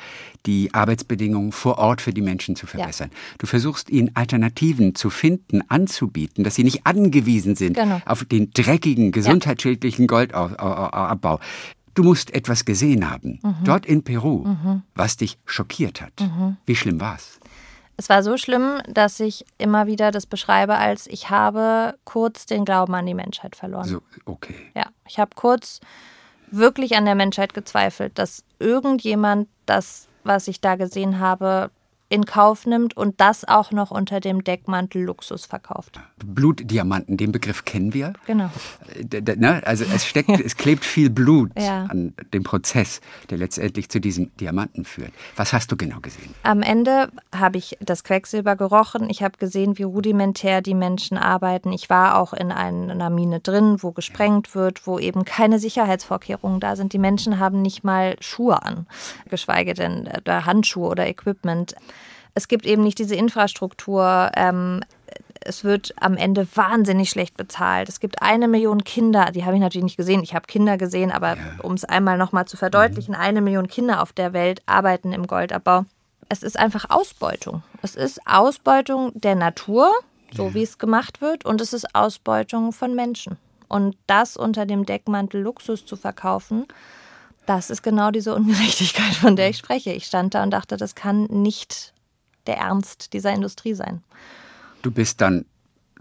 die 0.46 0.74
Arbeitsbedingungen 0.74 1.52
vor 1.52 1.80
Ort 1.80 2.00
für 2.02 2.14
die 2.14 2.22
Menschen 2.22 2.56
zu 2.56 2.66
verbessern. 2.66 3.10
Du 3.40 3.46
versuchst 3.46 3.90
ihnen 3.90 4.12
Alternativen 4.16 4.96
zu 4.96 5.10
finden, 5.10 5.62
anzubieten, 5.70 6.46
dass 6.46 6.56
sie 6.56 6.64
nicht 6.64 6.86
angewiesen 6.86 7.56
sind 7.56 7.74
Genau. 7.76 8.02
auf 8.06 8.24
den 8.24 8.52
dreckigen, 8.52 9.12
gesundheitsschädlichen 9.12 10.08
Goldabbau. 10.08 11.40
Du 11.96 12.04
musst 12.04 12.34
etwas 12.34 12.66
gesehen 12.66 13.10
haben, 13.10 13.40
Mhm. 13.44 13.56
dort 13.66 13.86
in 13.86 14.04
Peru, 14.04 14.48
was 14.96 15.18
dich 15.18 15.38
schockiert 15.46 16.02
hat. 16.02 16.14
Wie 16.66 16.76
schlimm 16.76 17.00
war's? 17.02 17.40
Es 17.96 18.10
war 18.10 18.24
so 18.24 18.38
schlimm, 18.38 18.82
dass 18.88 19.20
ich 19.20 19.46
immer 19.58 19.86
wieder 19.88 20.12
das 20.12 20.26
beschreibe 20.26 20.76
als, 20.76 21.08
ich 21.08 21.30
habe 21.30 21.96
kurz 22.06 22.46
den 22.46 22.66
Glauben 22.66 22.96
an 22.96 23.06
die 23.06 23.14
Menschheit 23.14 23.56
verloren. 23.56 23.86
So, 23.86 24.02
okay. 24.26 24.56
Ja, 24.76 24.88
ich 25.08 25.20
habe 25.20 25.32
kurz 25.36 25.80
wirklich 26.50 26.96
an 26.96 27.06
der 27.06 27.16
Menschheit 27.16 27.54
gezweifelt, 27.54 28.18
dass 28.18 28.44
irgendjemand 28.60 29.48
das, 29.66 30.08
was 30.24 30.48
ich 30.48 30.62
da 30.62 30.76
gesehen 30.76 31.20
habe, 31.20 31.70
in 32.14 32.26
Kauf 32.26 32.68
nimmt 32.68 32.96
und 32.96 33.20
das 33.20 33.44
auch 33.44 33.72
noch 33.72 33.90
unter 33.90 34.20
dem 34.20 34.44
Deckmantel 34.44 35.02
Luxus 35.02 35.48
verkauft. 35.48 36.00
Blutdiamanten, 36.24 37.18
den 37.18 37.32
Begriff 37.32 37.66
kennen 37.66 37.96
wir. 37.96 38.14
Genau. 38.28 38.52
Äh, 39.12 39.36
ne? 39.36 39.64
Also 39.66 39.84
es 39.84 40.06
steckt, 40.06 40.30
es 40.46 40.56
klebt 40.56 40.86
viel 40.86 41.10
Blut 41.10 41.50
Ja. 41.58 41.86
an 41.86 42.14
dem 42.32 42.44
Prozess, 42.44 43.02
der 43.32 43.40
letztendlich 43.40 43.90
zu 43.90 44.00
diesem 44.00 44.30
Diamanten 44.38 44.86
führt. 44.86 45.12
Was 45.36 45.54
hast 45.54 45.72
du 45.72 45.76
genau 45.76 46.02
gesehen? 46.02 46.36
Am 46.44 46.62
Ende 46.62 47.10
habe 47.36 47.58
ich 47.58 47.80
das 47.82 48.04
Quecksilber 48.04 48.56
gerochen. 48.56 49.10
Ich 49.10 49.24
habe 49.24 49.40
gesehen, 49.40 49.80
wie 49.80 49.84
rudimentär 49.84 50.62
die 50.62 50.76
Menschen 50.76 51.18
arbeiten. 51.18 51.72
Ich 51.72 51.90
war 51.90 52.20
auch 52.20 52.34
in 52.34 52.52
einer 52.52 53.10
Mine 53.10 53.40
drin, 53.40 53.78
wo 53.82 53.92
gesprengt 53.92 54.54
wird, 54.54 54.86
wo 54.86 55.00
eben 55.00 55.26
keine 55.26 55.58
Sicherheitsvorkehrungen 55.58 56.60
da 56.60 56.76
sind. 56.76 56.94
Die 56.94 57.00
Menschen 57.00 57.40
haben 57.40 57.64
nicht 57.64 57.84
mal 57.84 58.18
Schuhe 58.20 58.62
an, 58.62 58.86
geschweige 59.32 59.74
denn 59.74 60.06
äh, 60.06 60.22
Handschuhe 60.46 60.90
oder 60.90 61.08
Equipment. 61.08 61.74
Es 62.34 62.48
gibt 62.48 62.66
eben 62.66 62.84
nicht 62.84 63.00
diese 63.00 63.16
Infrastruktur. 63.16 64.32
Ähm, 64.36 64.82
es 65.46 65.64
wird 65.64 65.94
am 66.00 66.16
Ende 66.16 66.48
wahnsinnig 66.56 67.10
schlecht 67.10 67.38
bezahlt. 67.38 67.90
Es 67.90 68.00
gibt 68.00 68.22
eine 68.22 68.48
Million 68.48 68.84
Kinder, 68.84 69.32
die 69.32 69.46
habe 69.46 69.56
ich 69.56 69.62
natürlich 69.62 69.84
nicht 69.84 69.98
gesehen. 69.98 70.24
Ich 70.24 70.34
habe 70.34 70.48
Kinder 70.48 70.78
gesehen, 70.78 71.12
aber 71.12 71.38
um 71.62 71.74
es 71.74 71.86
einmal 71.86 72.18
nochmal 72.18 72.46
zu 72.46 72.58
verdeutlichen, 72.58 73.16
eine 73.16 73.42
Million 73.42 73.68
Kinder 73.68 74.02
auf 74.02 74.14
der 74.14 74.34
Welt 74.34 74.62
arbeiten 74.66 75.12
im 75.12 75.28
Goldabbau. 75.28 75.86
Es 76.30 76.44
ist 76.44 76.58
einfach 76.58 76.90
Ausbeutung. 76.90 77.64
Es 77.82 77.96
ist 77.96 78.26
Ausbeutung 78.26 79.12
der 79.14 79.36
Natur, 79.36 79.92
so 80.34 80.54
wie 80.54 80.64
es 80.64 80.78
gemacht 80.78 81.22
wird, 81.22 81.46
und 81.46 81.62
es 81.62 81.74
ist 81.74 81.94
Ausbeutung 81.94 82.72
von 82.72 82.96
Menschen. 82.96 83.38
Und 83.68 83.98
das 84.08 84.38
unter 84.38 84.66
dem 84.66 84.86
Deckmantel 84.86 85.42
Luxus 85.42 85.86
zu 85.86 85.96
verkaufen, 85.96 86.68
das 87.46 87.70
ist 87.70 87.84
genau 87.84 88.12
diese 88.12 88.34
Ungerechtigkeit, 88.36 89.14
von 89.16 89.36
der 89.36 89.50
ich 89.50 89.58
spreche. 89.58 89.92
Ich 89.92 90.06
stand 90.06 90.34
da 90.34 90.44
und 90.44 90.52
dachte, 90.52 90.78
das 90.78 90.96
kann 90.96 91.26
nicht 91.26 91.93
der 92.48 92.58
Ernst 92.58 93.14
dieser 93.14 93.34
Industrie 93.34 93.74
sein. 93.74 94.04
Du 94.82 94.92
bist 94.92 95.22
dann 95.22 95.46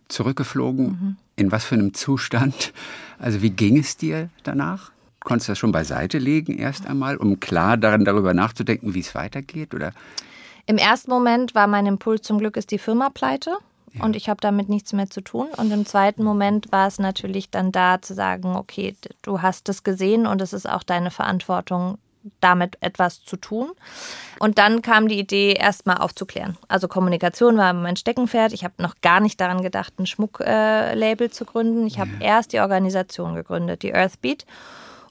zurückgeflogen. 0.09 0.87
Mhm. 0.87 1.17
In 1.37 1.51
was 1.51 1.65
für 1.65 1.75
einem 1.75 1.95
Zustand? 1.95 2.73
Also 3.19 3.43
wie 3.43 3.51
ging 3.51 3.79
es 3.79 3.97
dir 3.97 4.29
danach? 4.43 4.93
Konntest 5.21 5.49
du 5.49 5.53
das 5.53 5.59
schon 5.59 5.73
beiseite 5.73 6.19
legen 6.19 6.59
erst 6.59 6.87
einmal, 6.87 7.17
um 7.17 7.41
klar 7.41 7.77
daran 7.77 8.05
darüber 8.05 8.35
nachzudenken, 8.35 8.95
wie 8.95 9.01
es 9.01 9.15
weitergeht? 9.15 9.75
Oder 9.75 9.93
Im 10.67 10.79
ersten 10.79 11.11
Moment 11.11 11.55
war 11.55 11.67
mein 11.67 11.87
Impuls 11.87 12.23
zum 12.23 12.39
Glück 12.39 12.57
ist 12.57 12.71
die 12.71 12.79
Firma 12.79 13.09
pleite 13.09 13.57
und 14.01 14.17
ich 14.17 14.29
habe 14.29 14.41
damit 14.41 14.69
nichts 14.69 14.93
mehr 14.93 15.11
zu 15.11 15.21
tun. 15.21 15.49
Und 15.57 15.71
im 15.71 15.85
zweiten 15.85 16.25
Moment 16.25 16.73
war 16.73 16.89
es 16.89 16.99
natürlich 16.99 17.51
dann 17.51 17.73
da 17.73 18.01
zu 18.01 18.15
sagen, 18.15 18.57
okay, 18.57 18.97
du 19.23 19.43
hast 19.43 19.69
es 19.69 19.85
gesehen 19.85 20.27
und 20.27 20.41
es 20.41 20.53
ist 20.53 20.69
auch 20.69 20.83
deine 20.83 21.11
Verantwortung, 21.11 21.99
damit 22.41 22.77
etwas 22.81 23.25
zu 23.25 23.37
tun. 23.37 23.73
Und 24.39 24.59
dann 24.59 24.83
kam 24.83 25.09
die 25.09 25.19
Idee, 25.19 25.53
erstmal 25.53 25.99
aufzuklären. 25.99 26.57
Also 26.69 26.89
Kommunikation 26.89 27.57
war 27.57 27.73
mein 27.73 27.97
Steckenpferd. 27.97 28.53
Ich 28.53 28.65
habe 28.65 28.75
noch 28.79 28.97
gar 29.03 29.21
nicht 29.21 29.41
daran 29.41 29.63
gedacht, 29.63 29.99
ein 29.99 30.07
Schmucklabel 30.07 31.27
äh, 31.27 31.31
zu 31.31 31.45
gründen. 31.45 31.87
Ich 31.87 31.99
habe 31.99 32.11
erst 32.21 32.53
die 32.53 32.61
Organisation 32.61 33.35
gegründet, 33.35 33.83
die 33.83 33.95
Earthbeat 33.95 34.47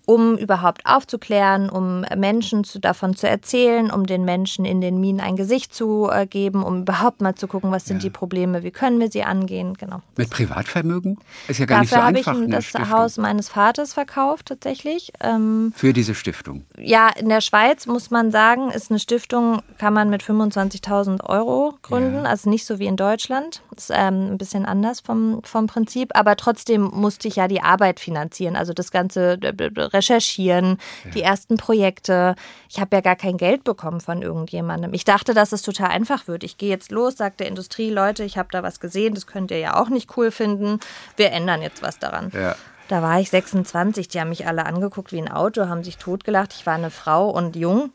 um 0.06 0.38
überhaupt 0.38 0.86
aufzuklären, 0.86 1.70
um 1.70 2.06
Menschen 2.18 2.64
zu, 2.64 2.80
davon 2.80 3.16
zu 3.16 3.28
erzählen, 3.28 3.92
um 3.92 4.06
den 4.06 4.26
Menschen 4.26 4.66
in 4.66 4.82
den 4.82 5.00
Minen 5.00 5.20
ein 5.20 5.36
Gesicht 5.36 5.74
zu 5.74 6.10
äh, 6.12 6.26
geben, 6.26 6.64
um 6.64 6.82
überhaupt 6.82 7.22
mal 7.22 7.36
zu 7.36 7.48
gucken, 7.48 7.72
was 7.72 7.86
sind 7.86 8.04
die 8.04 8.10
Probleme, 8.10 8.64
wie 8.64 8.72
können 8.72 9.00
wir 9.00 9.12
sie 9.12 9.24
angehen, 9.24 9.76
genau. 9.76 10.02
mit 10.18 10.30
Privatvermögen? 10.30 11.18
Ist 11.48 11.60
ja 11.60 11.66
gar 11.66 11.82
Dafür 11.82 11.98
nicht 11.98 12.06
habe 12.06 12.14
so 12.16 12.20
ich 12.20 12.28
einfach. 12.28 12.40
ihm 12.40 12.44
eine 12.46 12.56
das 12.56 12.66
Stiftung. 12.66 12.90
Haus 12.90 13.18
meines 13.18 13.50
Vaters 13.50 13.94
verkauft 13.94 14.48
tatsächlich. 14.48 15.14
Ähm, 15.22 15.74
Für 15.76 15.94
diese 15.94 16.16
Stiftung. 16.16 16.66
ja, 16.78 17.10
in 17.10 17.30
der 17.30 17.42
Schweiz 17.42 17.86
muss 17.86 18.12
man 18.12 18.32
sagen, 18.32 18.72
ist 18.72 18.90
eine 18.90 19.00
Stiftung, 19.00 19.62
kann 19.78 19.94
man 19.94 20.10
mit 20.10 20.24
25.000 20.24 21.24
Euro 21.26 21.76
gründen, 21.82 22.26
also 22.26 22.50
nicht 22.50 22.66
so 22.66 22.80
wie 22.80 22.88
in 22.88 22.98
Deutschland. 22.98 23.62
Ist 23.76 23.92
ähm, 23.94 24.32
ein 24.32 24.38
bisschen 24.38 24.66
anders 24.66 25.00
vom, 25.00 25.42
vom 25.44 25.68
Prinzip, 25.68 26.12
aber 26.16 26.36
trotzdem 26.36 26.84
musste 26.84 27.28
ich 27.28 27.36
ja 27.36 27.48
die 27.48 27.62
Arbeit 27.62 28.00
finanzieren, 28.00 28.56
also 28.56 28.74
das 28.74 28.92
ganze 28.92 29.38
recherchieren, 29.94 30.78
die 31.14 31.22
ersten 31.22 31.58
Projekte. 31.58 32.36
Ich 32.70 32.80
habe 32.80 32.96
ja 32.96 33.02
gar 33.02 33.16
kein 33.16 33.38
Geld 33.38 33.64
bekommen 33.64 34.02
von 34.02 34.22
irgendjemandem. 34.22 34.94
Ich 34.94 35.06
dachte, 35.06 35.34
dass 35.34 35.52
es 35.52 35.62
total 35.62 35.90
einfach 35.90 36.28
wird. 36.28 36.44
Ich 36.44 36.58
gehe 36.58 36.70
jetzt 36.70 36.92
los, 36.92 37.18
sagt 37.18 37.40
der 37.40 37.48
Industrie, 37.48 37.90
Leute, 37.90 38.24
ich 38.24 38.38
habe 38.38 38.50
da 38.52 38.64
was 38.64 38.80
gesehen, 38.80 39.14
das 39.14 39.28
könnt 39.28 39.52
ihr 39.52 39.60
ja 39.60 39.80
auch 39.80 39.90
nicht 39.90 40.16
cool 40.18 40.32
finden. 40.32 40.80
Wir 41.18 41.32
ändern 41.32 41.62
jetzt 41.62 41.82
was 41.82 42.00
daran. 42.00 42.32
Ja. 42.34 42.56
Da 42.88 43.02
war 43.02 43.20
ich 43.22 43.30
26, 43.30 44.10
die 44.10 44.20
haben 44.20 44.30
mich 44.30 44.48
alle 44.48 44.66
angeguckt 44.66 45.14
wie 45.14 45.22
ein 45.22 45.32
Auto, 45.32 45.68
haben 45.68 45.84
sich 45.84 45.98
totgelacht. 45.98 46.54
Ich 46.54 46.66
war 46.66 46.74
eine 46.76 46.92
Frau 46.92 47.30
und 47.30 47.56
jung. 47.56 47.92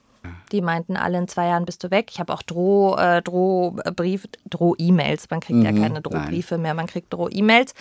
Die 0.51 0.61
meinten 0.61 0.97
alle, 0.97 1.19
in 1.19 1.29
zwei 1.29 1.47
Jahren 1.47 1.67
bist 1.67 1.85
du 1.85 1.91
weg. 1.93 2.09
Ich 2.11 2.19
habe 2.19 2.33
auch 2.33 2.43
Droh, 2.43 2.97
äh, 2.97 3.23
Drohbrief, 3.23 4.25
Droh-E-Mails. 4.51 5.31
Man 5.31 5.41
kriegt 5.41 5.63
ja 5.63 5.71
Mhm, 5.71 5.83
keine 5.83 6.01
Drohbriefe 6.03 6.59
mehr, 6.59 6.75
man 6.75 6.87
kriegt 6.87 7.13
Droh-E-Mails 7.13 7.75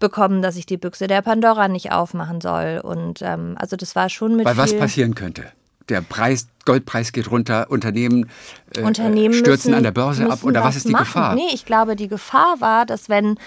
bekommen, 0.00 0.42
dass 0.42 0.56
ich 0.56 0.66
die 0.66 0.76
Büchse 0.76 1.06
der 1.06 1.22
Pandora 1.22 1.68
nicht 1.68 1.92
aufmachen 1.92 2.40
soll. 2.40 2.80
Und 2.82 3.22
ähm, 3.22 3.54
also 3.58 3.76
das 3.76 3.94
war 3.94 4.08
schon 4.08 4.36
mit 4.36 4.46
Weil 4.46 4.56
was 4.56 4.76
passieren 4.76 5.14
könnte? 5.14 5.44
Der 5.88 6.00
Preis, 6.00 6.48
Goldpreis 6.64 7.12
geht 7.12 7.30
runter, 7.30 7.70
Unternehmen, 7.70 8.30
äh, 8.76 8.82
Unternehmen 8.82 9.34
stürzen 9.34 9.70
müssen, 9.70 9.74
an 9.74 9.82
der 9.82 9.92
Börse 9.92 10.30
ab. 10.30 10.42
Oder 10.42 10.64
was 10.64 10.76
ist 10.76 10.88
die 10.88 10.92
machen. 10.92 11.04
Gefahr? 11.04 11.34
Nee, 11.34 11.50
ich 11.52 11.64
glaube, 11.64 11.96
die 11.96 12.08
Gefahr 12.08 12.60
war, 12.60 12.86
dass 12.86 13.08
wenn 13.08 13.38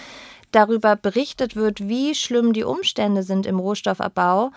darüber 0.52 0.96
berichtet 0.96 1.56
wird, 1.56 1.88
wie 1.88 2.16
schlimm 2.16 2.54
die 2.54 2.64
Umstände 2.64 3.24
sind 3.24 3.46
im 3.46 3.60
Rohstoffabbau, 3.60 4.52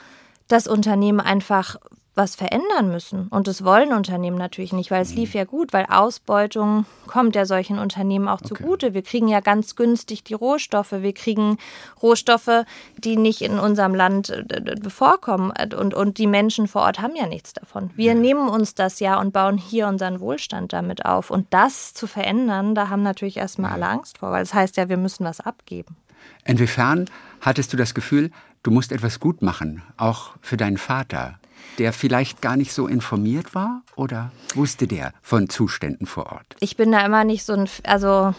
dass 0.49 0.69
Unternehmen 0.69 1.21
einfach 1.21 1.77
was 2.17 2.35
verändern 2.35 2.91
müssen. 2.91 3.29
Und 3.29 3.47
das 3.47 3.63
wollen 3.63 3.93
Unternehmen 3.93 4.39
natürlich 4.39 4.73
nicht, 4.73 4.91
weil 4.91 5.03
es 5.03 5.15
lief 5.15 5.35
Mhm. 5.35 5.39
ja 5.39 5.45
gut, 5.45 5.73
weil 5.73 5.87
Ausbeutung 5.87 6.87
kommt 7.07 7.37
ja 7.37 7.45
solchen 7.45 7.79
Unternehmen 7.79 8.27
auch 8.27 8.41
zugute. 8.41 8.95
Wir 8.95 9.03
kriegen 9.03 9.29
ja 9.29 9.41
ganz 9.41 9.77
günstig 9.77 10.25
die 10.25 10.35
Rohstoffe. 10.35 10.93
Wir 10.93 11.13
kriegen 11.13 11.59
Rohstoffe, 12.03 12.65
die 12.97 13.17
nicht 13.17 13.43
in 13.43 13.59
unserem 13.59 13.95
Land 13.95 14.31
äh, 14.31 14.91
vorkommen. 14.91 15.53
Und, 15.79 15.95
und 15.95 16.19
die 16.19 16.27
Menschen 16.27 16.67
vor 16.69 16.83
Ort 16.83 17.01
haben 17.01 17.15
ja 17.17 17.27
nichts 17.27 17.53
davon. 17.53 17.91
Wir 17.95 18.15
nehmen 18.15 18.49
uns 18.49 18.75
das 18.75 18.99
ja 18.99 19.21
und 19.21 19.33
bauen 19.33 19.59
hier 19.59 19.87
unseren 19.87 20.21
Wohlstand 20.21 20.73
damit 20.73 21.05
auf. 21.05 21.31
Und 21.31 21.47
das 21.51 21.93
zu 21.93 22.07
verändern, 22.07 22.75
da 22.75 22.89
haben 22.89 23.03
natürlich 23.03 23.37
erstmal 23.37 23.73
alle 23.73 23.89
Angst 23.89 24.19
vor, 24.19 24.31
weil 24.33 24.43
das 24.43 24.55
heißt 24.55 24.77
ja, 24.79 24.89
wir 24.89 24.97
müssen 24.97 25.25
was 25.25 25.41
abgeben. 25.41 25.97
Inwiefern 26.45 27.11
hattest 27.41 27.73
du 27.73 27.77
das 27.77 27.95
Gefühl, 27.95 28.31
du 28.63 28.71
musst 28.71 28.91
etwas 28.91 29.21
gut 29.21 29.43
machen, 29.43 29.83
auch 29.97 30.31
für 30.41 30.57
deinen 30.57 30.79
Vater, 30.79 31.39
der 31.79 31.93
vielleicht 31.93 32.41
gar 32.41 32.57
nicht 32.57 32.73
so 32.73 32.87
informiert 32.87 33.55
war? 33.55 33.83
Oder 33.97 34.33
wusste 34.55 34.87
der 34.87 35.13
von 35.23 35.49
Zuständen 35.49 36.07
vor 36.07 36.27
Ort? 36.33 36.57
ich 36.61 36.77
bin 36.77 36.93
da 36.93 37.05
immer 37.05 37.25
nicht 37.25 37.45
so 37.45 37.53
ein, 37.53 37.69
also 37.85 38.35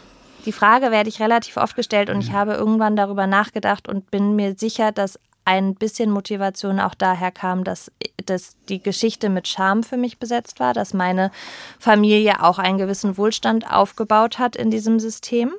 die 0.46 0.52
Frage 0.52 0.92
werde 0.92 1.10
ich 1.10 1.20
relativ 1.20 1.58
oft 1.58 1.76
gestellt 1.76 2.10
und 2.10 2.22
ich 2.22 2.32
habe 2.32 2.54
irgendwann 2.54 2.96
darüber 2.96 3.28
nachgedacht 3.28 3.90
und 3.90 4.10
bin 4.12 4.36
mir 4.36 4.56
sicher, 4.58 4.92
dass 4.92 5.20
ein 5.44 5.76
bisschen 5.76 6.12
Motivation 6.12 6.80
auch 6.80 6.94
daher 6.94 7.32
kam, 7.32 7.64
dass, 7.64 7.92
dass 8.26 8.56
die 8.68 8.82
Geschichte 8.82 9.30
mit 9.30 9.48
Scham 9.48 9.84
für 9.84 9.98
mich 9.98 10.20
besetzt 10.20 10.60
war, 10.60 10.74
dass 10.74 10.94
meine 10.94 11.32
Familie 11.80 12.44
auch 12.44 12.60
einen 12.60 12.78
gewissen 12.78 13.18
Wohlstand 13.18 13.70
aufgebaut 13.72 14.40
hat 14.40 14.56
in 14.58 14.72
diesem 14.72 15.00
System 15.00 15.54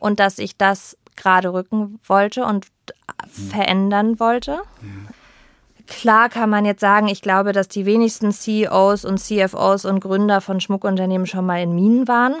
und 0.00 0.18
dass 0.18 0.38
ich 0.38 0.56
das 0.56 0.96
gerade 1.16 1.52
rücken 1.52 2.00
wollte 2.06 2.44
und 2.44 2.66
verändern 3.50 4.18
wollte. 4.18 4.62
Klar 6.00 6.30
kann 6.30 6.48
man 6.48 6.64
jetzt 6.64 6.80
sagen, 6.80 7.08
ich 7.08 7.20
glaube, 7.20 7.52
dass 7.52 7.68
die 7.68 7.84
wenigsten 7.84 8.32
CEOs 8.32 9.04
und 9.04 9.18
CFOs 9.18 9.84
und 9.84 10.00
Gründer 10.00 10.40
von 10.40 10.58
Schmuckunternehmen 10.58 11.26
schon 11.26 11.44
mal 11.44 11.60
in 11.62 11.74
Minen 11.74 12.08
waren. 12.08 12.36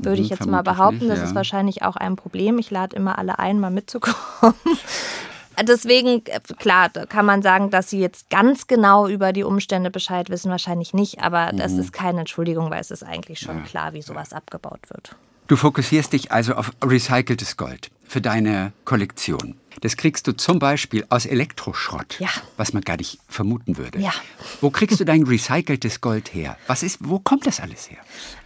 Würde 0.00 0.22
ich 0.22 0.30
Hm, 0.30 0.36
jetzt 0.38 0.46
mal 0.46 0.62
behaupten. 0.62 1.08
das 1.08 1.18
ja. 1.18 1.24
ist 1.24 1.34
wahrscheinlich 1.34 1.82
auch 1.82 1.96
ein 1.96 2.14
Problem. 2.14 2.58
Ich 2.60 2.70
lade 2.70 2.94
immer 2.94 3.18
alle 3.18 3.40
ein, 3.40 3.58
mal 3.58 3.70
mitzukommen. 3.72 4.16
Deswegen, 5.62 6.22
klar, 6.58 6.88
kann 6.90 7.26
man 7.26 7.42
sagen, 7.42 7.70
dass 7.70 7.90
sie 7.90 7.98
jetzt 8.00 8.30
ganz 8.30 8.66
genau 8.68 9.08
über 9.08 9.32
die 9.32 9.42
Umstände 9.44 9.90
Bescheid 9.90 10.28
wissen, 10.30 10.50
wahrscheinlich 10.50 10.94
nicht. 10.94 11.20
Aber 11.20 11.50
das 11.52 11.72
Mhm. 11.72 11.80
ist 11.80 11.92
keine 11.92 12.20
Entschuldigung, 12.20 12.70
weil 12.70 12.80
es 12.80 12.90
ist 12.92 13.02
eigentlich 13.04 13.40
schon 13.40 13.64
klar, 13.64 13.92
wie 13.92 14.02
sowas 14.02 14.32
abgebaut 14.32 14.80
wird. 14.88 15.16
Du 15.46 15.56
fokussierst 15.56 16.12
dich 16.12 16.30
also 16.32 16.54
auf 16.54 16.70
recyceltes 16.84 17.56
Gold 17.56 17.90
für 18.04 18.20
deine 18.20 18.72
Kollektion. 18.84 19.56
Das 19.84 19.98
kriegst 19.98 20.26
du 20.26 20.32
zum 20.32 20.58
Beispiel 20.58 21.04
aus 21.10 21.26
Elektroschrott, 21.26 22.16
Ja. 22.18 22.30
was 22.56 22.72
man 22.72 22.82
gar 22.82 22.96
nicht 22.96 23.18
vermuten 23.28 23.76
würde. 23.76 23.98
Ja. 24.00 24.14
Wo 24.62 24.70
kriegst 24.70 24.98
du 24.98 25.04
dein 25.04 25.24
recyceltes 25.24 26.00
Gold 26.00 26.32
her? 26.32 26.56
Was 26.66 26.82
ist, 26.82 27.00
wo 27.00 27.18
kommt 27.18 27.46
das 27.46 27.60
alles 27.60 27.90
her? 27.90 27.98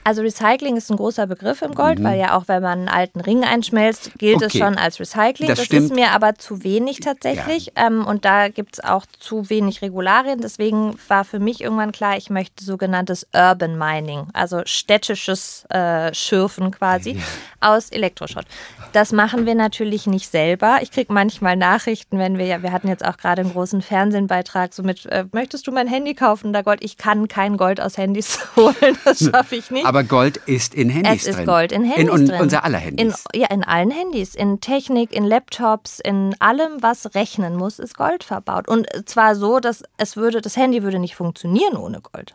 Also 0.09 0.23
Recycling 0.23 0.79
ist 0.79 0.91
ein 0.91 0.97
großer 0.97 1.27
Begriff 1.27 1.61
im 1.61 1.75
Gold, 1.75 2.03
weil 2.03 2.19
ja 2.19 2.35
auch 2.35 2.45
wenn 2.49 2.63
man 2.63 2.79
einen 2.79 2.89
alten 2.89 3.21
Ring 3.21 3.45
einschmelzt, 3.45 4.13
gilt 4.17 4.37
es 4.41 4.55
Mhm. 4.55 4.61
Okay. 4.63 4.71
schon 4.71 4.79
als 4.79 4.99
Recycling. 4.99 5.49
Das 5.49 5.59
Das, 5.59 5.67
stimmt. 5.67 5.83
ist 5.85 5.95
mir 5.95 6.13
aber 6.13 6.35
zu 6.37 6.65
wenig 6.65 7.01
tatsächlich. 7.01 7.73
Ähm, 7.77 8.07
und 8.07 8.25
da 8.25 8.49
gibt 8.49 8.79
es 8.79 8.81
auch 8.83 9.05
zu 9.19 9.51
wenig 9.51 9.83
Regularien. 9.83 10.41
Deswegen 10.41 10.99
war 11.09 11.27
für 11.27 11.41
mich 11.41 11.61
irgendwann 11.61 11.93
klar, 11.93 12.17
ich 12.17 12.31
möchte 12.31 12.65
sogenanntes 12.65 13.27
Urban 13.35 13.77
Mining, 13.77 14.29
also 14.33 14.63
städtisches 14.65 15.67
äh, 15.69 16.15
Schürfen 16.15 16.71
quasi 16.71 17.21
aus 17.61 17.91
Elektroschrott. 17.91 18.47
Das 18.95 19.13
machen 19.13 19.45
wir 19.45 19.55
natürlich 19.55 20.07
nicht 20.07 20.31
selber. 20.31 20.79
Ich 20.81 20.91
kriege 20.91 21.13
manchmal 21.13 21.57
Nachrichten, 21.57 22.19
wenn 22.19 22.39
wir 22.39 22.47
ja, 22.47 22.63
wir 22.63 22.73
hatten 22.73 22.89
jetzt 22.89 23.05
auch 23.05 23.19
gerade 23.19 23.43
einen 23.43 23.53
großen 23.53 23.83
Fernsehenbeitrag, 23.83 24.73
so 24.73 24.83
mit, 24.83 25.05
äh, 25.05 25.27
möchtest 25.33 25.67
du 25.67 25.73
mein 25.73 25.87
Handy 25.87 26.15
kaufen? 26.15 26.55
Da 26.55 26.63
Gold, 26.63 26.83
ich 26.83 26.97
kann 26.97 27.29
kein 27.29 27.59
Gold 27.59 27.79
aus 27.83 27.99
Handys 27.99 28.39
holen, 28.57 28.75
das 29.05 29.19
schaffe 29.19 29.57
ich 29.57 29.71
nicht. 29.71 29.85
Aber 29.85 29.98
Gold 30.05 30.37
ist 30.47 30.75
in 30.75 30.91
Handys 30.91 31.27
Es 31.27 31.35
drin. 31.35 31.39
ist 31.41 31.47
Gold 31.47 31.73
in 31.73 31.85
Handys 31.85 32.03
in 32.05 32.11
un 32.11 32.27
drin. 32.27 32.41
unser 32.41 32.65
aller 32.65 32.79
Handys. 32.79 33.25
In, 33.33 33.41
ja, 33.41 33.49
in 33.49 33.65
allen 33.65 33.91
Handys. 33.91 34.35
In 34.35 34.61
Technik, 34.61 35.13
in 35.13 35.25
Laptops, 35.25 36.01
in 36.01 36.35
allem, 36.41 36.83
was 36.83 37.15
rechnen 37.15 37.57
muss, 37.57 37.79
ist 37.79 37.97
Gold 37.97 38.25
verbaut. 38.25 38.69
Und 38.69 38.87
zwar 39.07 39.35
so, 39.37 39.61
dass 39.61 39.83
es 39.97 40.17
würde, 40.17 40.41
das 40.41 40.57
Handy 40.57 40.83
würde 40.83 40.99
nicht 40.99 41.15
funktionieren 41.15 41.77
ohne 41.77 42.01
Gold. 42.01 42.35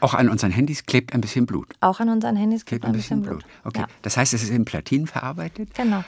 Auch 0.00 0.14
an 0.14 0.28
unseren 0.28 0.50
Handys 0.50 0.86
klebt 0.86 1.12
ein 1.14 1.20
bisschen 1.20 1.44
Blut. 1.46 1.68
Auch 1.80 2.00
an 2.00 2.08
unseren 2.08 2.36
Handys 2.36 2.64
Klebt 2.64 2.82
gibt 2.82 2.92
ein 2.92 2.96
bisschen 2.96 3.22
Blut. 3.22 3.44
Okay. 3.64 3.80
Ja, 3.82 3.86
Das 4.02 4.16
heißt, 4.16 4.32
es 4.34 4.42
ist 4.42 4.50
in 4.50 4.64
Platinen 4.64 5.06
verarbeitet? 5.06 5.74
genau. 5.74 6.02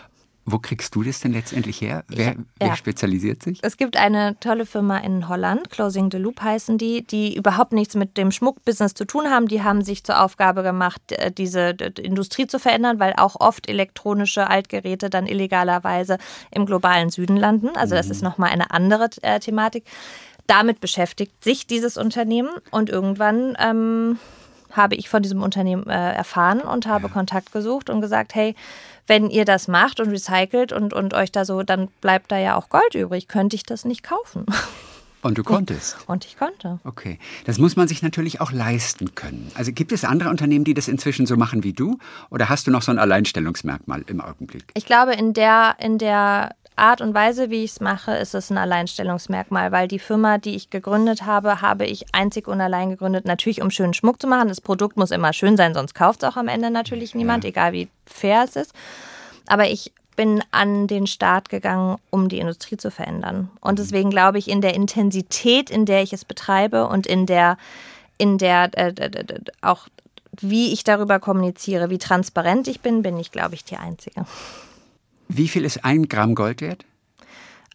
Wo 0.49 0.61
kriegst 0.61 0.95
du 0.95 1.03
das 1.03 1.21
denn 1.21 1.33
letztendlich 1.33 1.81
her? 1.81 2.05
Wer, 2.07 2.37
wer 2.61 2.69
ja. 2.69 2.77
spezialisiert 2.77 3.43
sich? 3.43 3.59
Es 3.63 3.77
gibt 3.77 3.97
eine 3.97 4.39
tolle 4.39 4.65
Firma 4.65 4.99
in 4.99 5.29
Holland, 5.29 5.71
Closing 5.71 6.09
the 6.13 6.19
Loop 6.19 6.41
heißen 6.41 6.79
die, 6.79 7.05
die 7.05 7.37
überhaupt 7.37 7.73
nichts 7.73 7.97
mit 7.97 8.17
dem 8.17 8.31
Schmuckbusiness 8.31 8.95
zu 8.95 9.05
tun 9.07 9.29
haben. 9.29 9.49
Die 9.49 9.65
haben 9.65 9.83
sich 9.83 10.05
zur 10.05 10.23
Aufgabe 10.23 10.63
gemacht, 10.63 11.01
äh, 11.11 11.33
diese 11.33 11.71
Industrie 12.01 12.47
zu 12.47 12.61
verändern, 12.61 13.01
weil 13.01 13.15
auch 13.17 13.41
oft 13.41 13.69
elektronische 13.69 14.49
Altgeräte 14.49 15.11
dann 15.11 15.27
illegalerweise 15.27 16.19
im 16.53 16.65
globalen 16.65 17.11
Süden 17.11 17.37
landen. 17.37 17.71
Also 17.75 17.97
das 17.97 18.09
ist 18.09 18.23
nochmal 18.23 18.51
eine 18.51 18.71
andere 18.71 19.11
äh, 19.23 19.41
Thematik. 19.41 19.85
Damit 20.47 20.81
beschäftigt 20.81 21.43
sich 21.43 21.67
dieses 21.67 21.97
Unternehmen 21.97 22.51
und 22.71 22.89
irgendwann 22.89 23.57
ähm, 23.59 24.19
habe 24.77 24.95
ich 24.95 25.09
von 25.09 25.23
diesem 25.23 25.43
Unternehmen 25.43 25.87
äh, 25.89 26.13
erfahren 26.13 26.61
und 26.61 26.87
habe 26.87 27.09
Kontakt 27.09 27.53
gesucht 27.53 27.91
und 27.91 28.01
gesagt, 28.01 28.35
hey, 28.35 28.55
wenn 29.07 29.31
ihr 29.31 29.45
das 29.45 29.69
macht 29.69 30.01
und 30.01 30.11
recycelt 30.11 30.73
und, 30.73 30.93
und 30.93 31.15
euch 31.15 31.33
da 31.33 31.45
so, 31.45 31.63
dann 31.63 31.89
bleibt 32.01 32.33
da 32.33 32.39
ja 32.39 32.57
auch 32.57 32.69
Gold 32.69 32.95
übrig. 32.95 33.29
Könnte 33.29 33.57
ich 33.57 33.63
das 33.63 33.85
nicht 33.85 34.03
kaufen? 34.03 34.47
Und 35.23 35.39
du 35.39 35.43
konntest. 35.43 35.97
Und 36.07 36.25
ich 36.25 36.39
konnte. 36.39 36.79
Okay, 36.85 37.19
das 37.47 37.59
muss 37.59 37.75
man 37.75 37.89
sich 37.89 38.01
natürlich 38.01 38.41
auch 38.41 38.53
leisten 38.53 39.17
können. 39.17 39.51
Also 39.57 39.73
gibt 39.73 39.91
es 39.91 40.05
andere 40.05 40.29
Unternehmen, 40.29 40.65
die 40.65 40.73
das 40.73 40.87
inzwischen 40.87 41.27
so 41.27 41.37
machen 41.37 41.65
wie 41.65 41.73
du? 41.73 41.99
Oder 42.31 42.49
hast 42.49 42.69
du 42.69 42.71
noch 42.71 42.83
so 42.83 42.93
ein 42.93 43.01
Alleinstellungsmerkmal 43.01 44.05
im 44.07 44.21
Augenblick? 44.21 44.67
Ich 44.75 44.87
glaube, 44.87 45.15
in 45.15 45.33
der, 45.33 45.75
in 45.81 45.99
der 45.99 46.55
Art 46.77 47.01
und 47.01 47.15
Weise, 47.15 47.51
wie 47.51 47.65
ich 47.65 47.73
es 47.73 47.81
mache, 47.81 48.13
ist 48.13 48.35
es 48.35 48.51
ein 48.51 48.59
Alleinstellungsmerkmal, 48.59 49.73
weil 49.73 49.89
die 49.89 49.99
Firma, 49.99 50.37
die 50.37 50.55
ich 50.55 50.69
gegründet 50.69 51.25
habe, 51.25 51.63
habe 51.63 51.87
ich 51.87 52.15
einzig 52.15 52.49
und 52.49 52.61
allein 52.61 52.91
gegründet, 52.91 53.25
natürlich 53.25 53.63
um 53.63 53.71
schönen 53.71 53.95
Schmuck 53.95 54.21
zu 54.21 54.27
machen. 54.27 54.49
Das 54.49 54.61
Produkt 54.61 54.99
muss 54.99 55.11
immer 55.11 55.33
schön 55.33 55.57
sein, 55.57 55.73
sonst 55.73 55.95
kauft 55.95 56.23
es 56.23 56.29
auch 56.29 56.37
am 56.37 56.49
Ende 56.49 56.71
natürlich 56.71 57.15
niemand, 57.15 57.47
egal 57.47 57.73
wie 57.73 57.89
fair 58.05 58.45
es 58.45 58.57
ist. 58.57 58.75
Aber 59.47 59.69
ich 59.69 59.93
bin 60.17 60.43
an 60.51 60.87
den 60.87 61.07
Start 61.07 61.49
gegangen, 61.49 61.97
um 62.11 62.29
die 62.29 62.39
Industrie 62.39 62.77
zu 62.77 62.91
verändern. 62.91 63.51
Und 63.61 63.79
deswegen 63.79 64.11
glaube 64.11 64.39
ich, 64.39 64.49
in 64.49 64.61
der 64.61 64.75
Intensität, 64.75 65.71
in 65.71 65.87
der 65.87 66.03
ich 66.03 66.13
es 66.13 66.25
betreibe 66.25 66.89
und 66.89 67.07
in 67.07 67.27
der, 67.27 67.57
in 68.19 68.39
der 68.39 68.71
äh, 68.77 68.93
auch 69.63 69.89
wie 70.41 70.73
ich 70.73 70.85
darüber 70.85 71.21
kommuniziere, 71.21 71.89
wie 71.89 71.99
transparent 71.99 72.69
ich 72.69 72.81
bin, 72.81 73.03
bin 73.03 73.19
ich, 73.19 73.33
glaube 73.33 73.55
ich, 73.55 73.65
die 73.65 73.77
Einzige. 73.77 74.27
Wie 75.29 75.49
viel 75.49 75.65
ist 75.65 75.85
ein 75.85 76.09
Gramm 76.09 76.35
Gold 76.35 76.61
wert? 76.61 76.85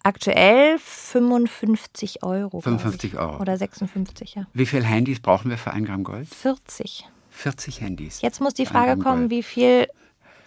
Aktuell 0.03 0.77
55 0.79 2.23
Euro. 2.23 2.49
glaub 2.49 2.63
55 2.63 3.13
ich. 3.13 3.19
Euro. 3.19 3.39
Oder 3.39 3.57
56, 3.57 4.35
ja. 4.35 4.47
Wie 4.53 4.65
viele 4.65 4.83
Handys 4.85 5.19
brauchen 5.19 5.49
wir 5.51 5.57
für 5.57 5.71
ein 5.71 5.85
Gramm 5.85 6.03
Gold? 6.03 6.27
40. 6.27 7.05
40 7.29 7.81
Handys. 7.81 8.21
Jetzt 8.21 8.41
muss 8.41 8.53
die 8.53 8.65
Frage 8.65 8.99
kommen, 9.01 9.21
Gold. 9.21 9.31
wie 9.31 9.43
viel 9.43 9.87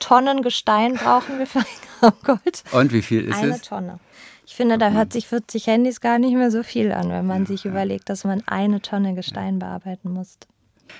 Tonnen 0.00 0.42
Gestein 0.42 0.94
brauchen 0.94 1.38
wir 1.38 1.46
für 1.46 1.60
ein 1.60 1.64
Gramm 2.00 2.14
Gold? 2.24 2.64
Und 2.72 2.92
wie 2.92 3.02
viel 3.02 3.24
ist 3.24 3.38
Eine 3.38 3.54
es? 3.54 3.62
Tonne. 3.62 4.00
Ich 4.46 4.54
finde, 4.56 4.76
da 4.76 4.90
hört 4.90 5.12
sich 5.12 5.26
40 5.28 5.66
Handys 5.68 6.00
gar 6.00 6.18
nicht 6.18 6.34
mehr 6.34 6.50
so 6.50 6.62
viel 6.62 6.92
an, 6.92 7.08
wenn 7.10 7.26
man 7.26 7.46
sich 7.46 7.64
überlegt, 7.64 8.10
dass 8.10 8.24
man 8.24 8.42
eine 8.46 8.82
Tonne 8.82 9.14
Gestein 9.14 9.58
bearbeiten 9.58 10.10
muss. 10.12 10.36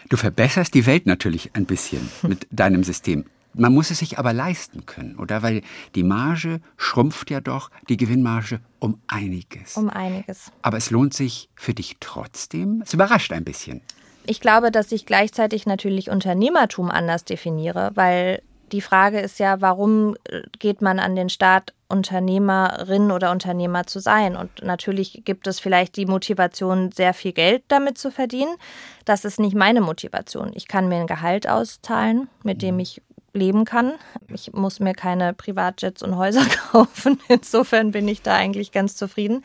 Du 0.08 0.16
verbesserst 0.16 0.72
die 0.72 0.86
Welt 0.86 1.06
natürlich 1.06 1.50
ein 1.54 1.66
bisschen 1.66 2.08
mit 2.22 2.46
deinem 2.50 2.84
System. 2.84 3.26
Man 3.54 3.72
muss 3.72 3.90
es 3.90 3.98
sich 3.98 4.18
aber 4.18 4.32
leisten 4.32 4.84
können, 4.86 5.16
oder? 5.16 5.42
Weil 5.42 5.62
die 5.94 6.02
Marge 6.02 6.60
schrumpft 6.76 7.30
ja 7.30 7.40
doch, 7.40 7.70
die 7.88 7.96
Gewinnmarge 7.96 8.60
um 8.80 9.00
einiges. 9.06 9.76
Um 9.76 9.88
einiges. 9.88 10.52
Aber 10.62 10.76
es 10.76 10.90
lohnt 10.90 11.14
sich 11.14 11.48
für 11.54 11.74
dich 11.74 11.96
trotzdem. 12.00 12.82
Es 12.84 12.92
überrascht 12.94 13.32
ein 13.32 13.44
bisschen. 13.44 13.80
Ich 14.26 14.40
glaube, 14.40 14.70
dass 14.70 14.90
ich 14.90 15.06
gleichzeitig 15.06 15.66
natürlich 15.66 16.10
Unternehmertum 16.10 16.90
anders 16.90 17.24
definiere, 17.24 17.92
weil 17.94 18.42
die 18.72 18.80
Frage 18.80 19.20
ist 19.20 19.38
ja, 19.38 19.60
warum 19.60 20.16
äh, 20.24 20.42
geht 20.58 20.82
man 20.82 20.98
an 20.98 21.14
den 21.14 21.28
Start, 21.28 21.74
Unternehmerin 21.88 23.12
oder 23.12 23.30
Unternehmer 23.30 23.86
zu 23.86 24.00
sein? 24.00 24.36
Und 24.36 24.64
natürlich 24.64 25.22
gibt 25.24 25.46
es 25.46 25.60
vielleicht 25.60 25.96
die 25.96 26.06
Motivation, 26.06 26.90
sehr 26.90 27.14
viel 27.14 27.32
Geld 27.32 27.62
damit 27.68 27.98
zu 27.98 28.10
verdienen. 28.10 28.56
Das 29.04 29.24
ist 29.24 29.38
nicht 29.38 29.54
meine 29.54 29.80
Motivation. 29.80 30.50
Ich 30.54 30.66
kann 30.66 30.88
mir 30.88 30.96
ein 30.96 31.06
Gehalt 31.06 31.48
auszahlen, 31.48 32.28
mit 32.42 32.62
dem 32.62 32.80
ich 32.80 33.00
leben 33.34 33.64
kann. 33.64 33.94
Ich 34.32 34.52
muss 34.52 34.80
mir 34.80 34.94
keine 34.94 35.34
Privatjets 35.34 36.02
und 36.02 36.16
Häuser 36.16 36.44
kaufen. 36.70 37.20
Insofern 37.28 37.90
bin 37.90 38.08
ich 38.08 38.22
da 38.22 38.34
eigentlich 38.34 38.72
ganz 38.72 38.96
zufrieden. 38.96 39.42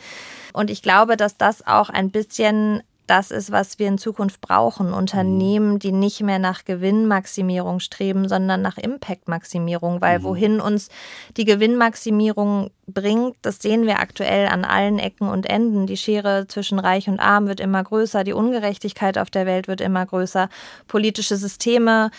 Und 0.53 0.69
ich 0.69 0.81
glaube, 0.81 1.17
dass 1.17 1.37
das 1.37 1.65
auch 1.67 1.89
ein 1.89 2.11
bisschen 2.11 2.83
das 3.09 3.31
ist, 3.31 3.51
was 3.51 3.79
wir 3.79 3.87
in 3.87 3.97
Zukunft 3.97 4.39
brauchen. 4.39 4.93
Unternehmen, 4.93 5.79
die 5.79 5.91
nicht 5.91 6.21
mehr 6.21 6.37
nach 6.37 6.63
Gewinnmaximierung 6.63 7.79
streben, 7.79 8.29
sondern 8.29 8.61
nach 8.61 8.77
Impactmaximierung. 8.77 9.99
Weil 9.99 10.19
mhm. 10.19 10.23
wohin 10.23 10.61
uns 10.61 10.89
die 11.35 11.45
Gewinnmaximierung 11.45 12.69
bringt, 12.85 13.35
das 13.41 13.59
sehen 13.59 13.87
wir 13.87 13.99
aktuell 13.99 14.47
an 14.47 14.63
allen 14.63 14.99
Ecken 14.99 15.27
und 15.27 15.49
Enden. 15.49 15.87
Die 15.87 15.97
Schere 15.97 16.45
zwischen 16.47 16.77
Reich 16.77 17.07
und 17.09 17.19
Arm 17.19 17.47
wird 17.47 17.59
immer 17.59 17.83
größer, 17.83 18.23
die 18.23 18.33
Ungerechtigkeit 18.33 19.17
auf 19.17 19.31
der 19.31 19.47
Welt 19.47 19.67
wird 19.67 19.81
immer 19.81 20.05
größer, 20.05 20.49
politische 20.87 21.35
Systeme 21.35 22.11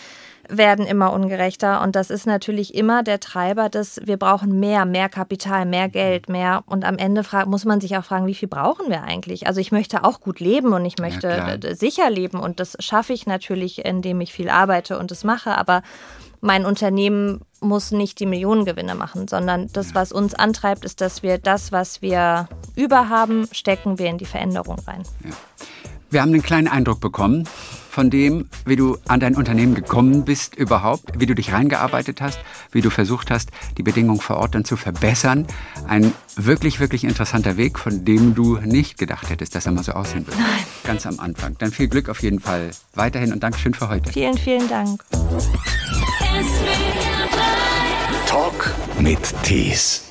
werden 0.57 0.85
immer 0.85 1.13
ungerechter. 1.13 1.81
Und 1.81 1.95
das 1.95 2.09
ist 2.09 2.27
natürlich 2.27 2.75
immer 2.75 3.03
der 3.03 3.19
Treiber 3.19 3.69
des, 3.69 4.01
wir 4.03 4.17
brauchen 4.17 4.59
mehr, 4.59 4.85
mehr 4.85 5.09
Kapital, 5.09 5.65
mehr 5.65 5.89
Geld, 5.89 6.29
mehr. 6.29 6.63
Und 6.65 6.85
am 6.85 6.97
Ende 6.97 7.23
muss 7.45 7.65
man 7.65 7.81
sich 7.81 7.97
auch 7.97 8.03
fragen, 8.03 8.27
wie 8.27 8.35
viel 8.35 8.47
brauchen 8.47 8.89
wir 8.89 9.03
eigentlich? 9.03 9.47
Also 9.47 9.61
ich 9.61 9.71
möchte 9.71 10.03
auch 10.03 10.19
gut 10.19 10.39
leben 10.39 10.73
und 10.73 10.85
ich 10.85 10.97
möchte 10.99 11.27
ja, 11.63 11.75
sicher 11.75 12.09
leben. 12.09 12.39
Und 12.39 12.59
das 12.59 12.75
schaffe 12.79 13.13
ich 13.13 13.25
natürlich, 13.25 13.85
indem 13.85 14.21
ich 14.21 14.33
viel 14.33 14.49
arbeite 14.49 14.99
und 14.99 15.11
es 15.11 15.23
mache. 15.23 15.57
Aber 15.57 15.81
mein 16.41 16.65
Unternehmen 16.65 17.41
muss 17.61 17.91
nicht 17.91 18.19
die 18.19 18.25
Millionengewinne 18.25 18.95
machen, 18.95 19.27
sondern 19.27 19.69
das, 19.73 19.93
was 19.93 20.11
uns 20.11 20.33
antreibt, 20.33 20.83
ist, 20.83 20.99
dass 20.99 21.23
wir 21.23 21.37
das, 21.37 21.71
was 21.71 22.01
wir 22.01 22.49
überhaben, 22.75 23.47
stecken 23.51 23.99
wir 23.99 24.07
in 24.07 24.17
die 24.17 24.25
Veränderung 24.25 24.77
rein. 24.87 25.03
Ja. 25.23 25.31
Wir 26.09 26.21
haben 26.21 26.33
einen 26.33 26.43
kleinen 26.43 26.67
Eindruck 26.67 26.99
bekommen 26.99 27.47
von 27.91 28.09
dem, 28.09 28.47
wie 28.65 28.77
du 28.77 28.97
an 29.09 29.19
dein 29.19 29.35
Unternehmen 29.35 29.75
gekommen 29.75 30.23
bist 30.23 30.55
überhaupt, 30.55 31.19
wie 31.19 31.25
du 31.25 31.35
dich 31.35 31.51
reingearbeitet 31.51 32.21
hast, 32.21 32.39
wie 32.71 32.79
du 32.79 32.89
versucht 32.89 33.29
hast, 33.29 33.51
die 33.77 33.83
Bedingungen 33.83 34.21
vor 34.21 34.37
Ort 34.37 34.55
dann 34.55 34.63
zu 34.63 34.77
verbessern. 34.77 35.45
Ein 35.87 36.13
wirklich, 36.37 36.79
wirklich 36.79 37.03
interessanter 37.03 37.57
Weg, 37.57 37.77
von 37.77 38.05
dem 38.05 38.33
du 38.33 38.57
nicht 38.63 38.97
gedacht 38.97 39.29
hättest, 39.29 39.55
dass 39.55 39.65
er 39.65 39.73
mal 39.73 39.83
so 39.83 39.91
aussehen 39.91 40.25
würde. 40.25 40.39
Nein. 40.39 40.63
Ganz 40.85 41.05
am 41.05 41.19
Anfang. 41.19 41.57
Dann 41.59 41.71
viel 41.71 41.89
Glück 41.89 42.07
auf 42.07 42.23
jeden 42.23 42.39
Fall 42.39 42.71
weiterhin 42.95 43.33
und 43.33 43.43
Dankeschön 43.43 43.73
für 43.73 43.89
heute. 43.89 44.09
Vielen, 44.13 44.37
vielen 44.37 44.69
Dank. 44.69 45.03
Talk 48.25 48.73
mit 48.99 49.19
Tees. 49.43 50.10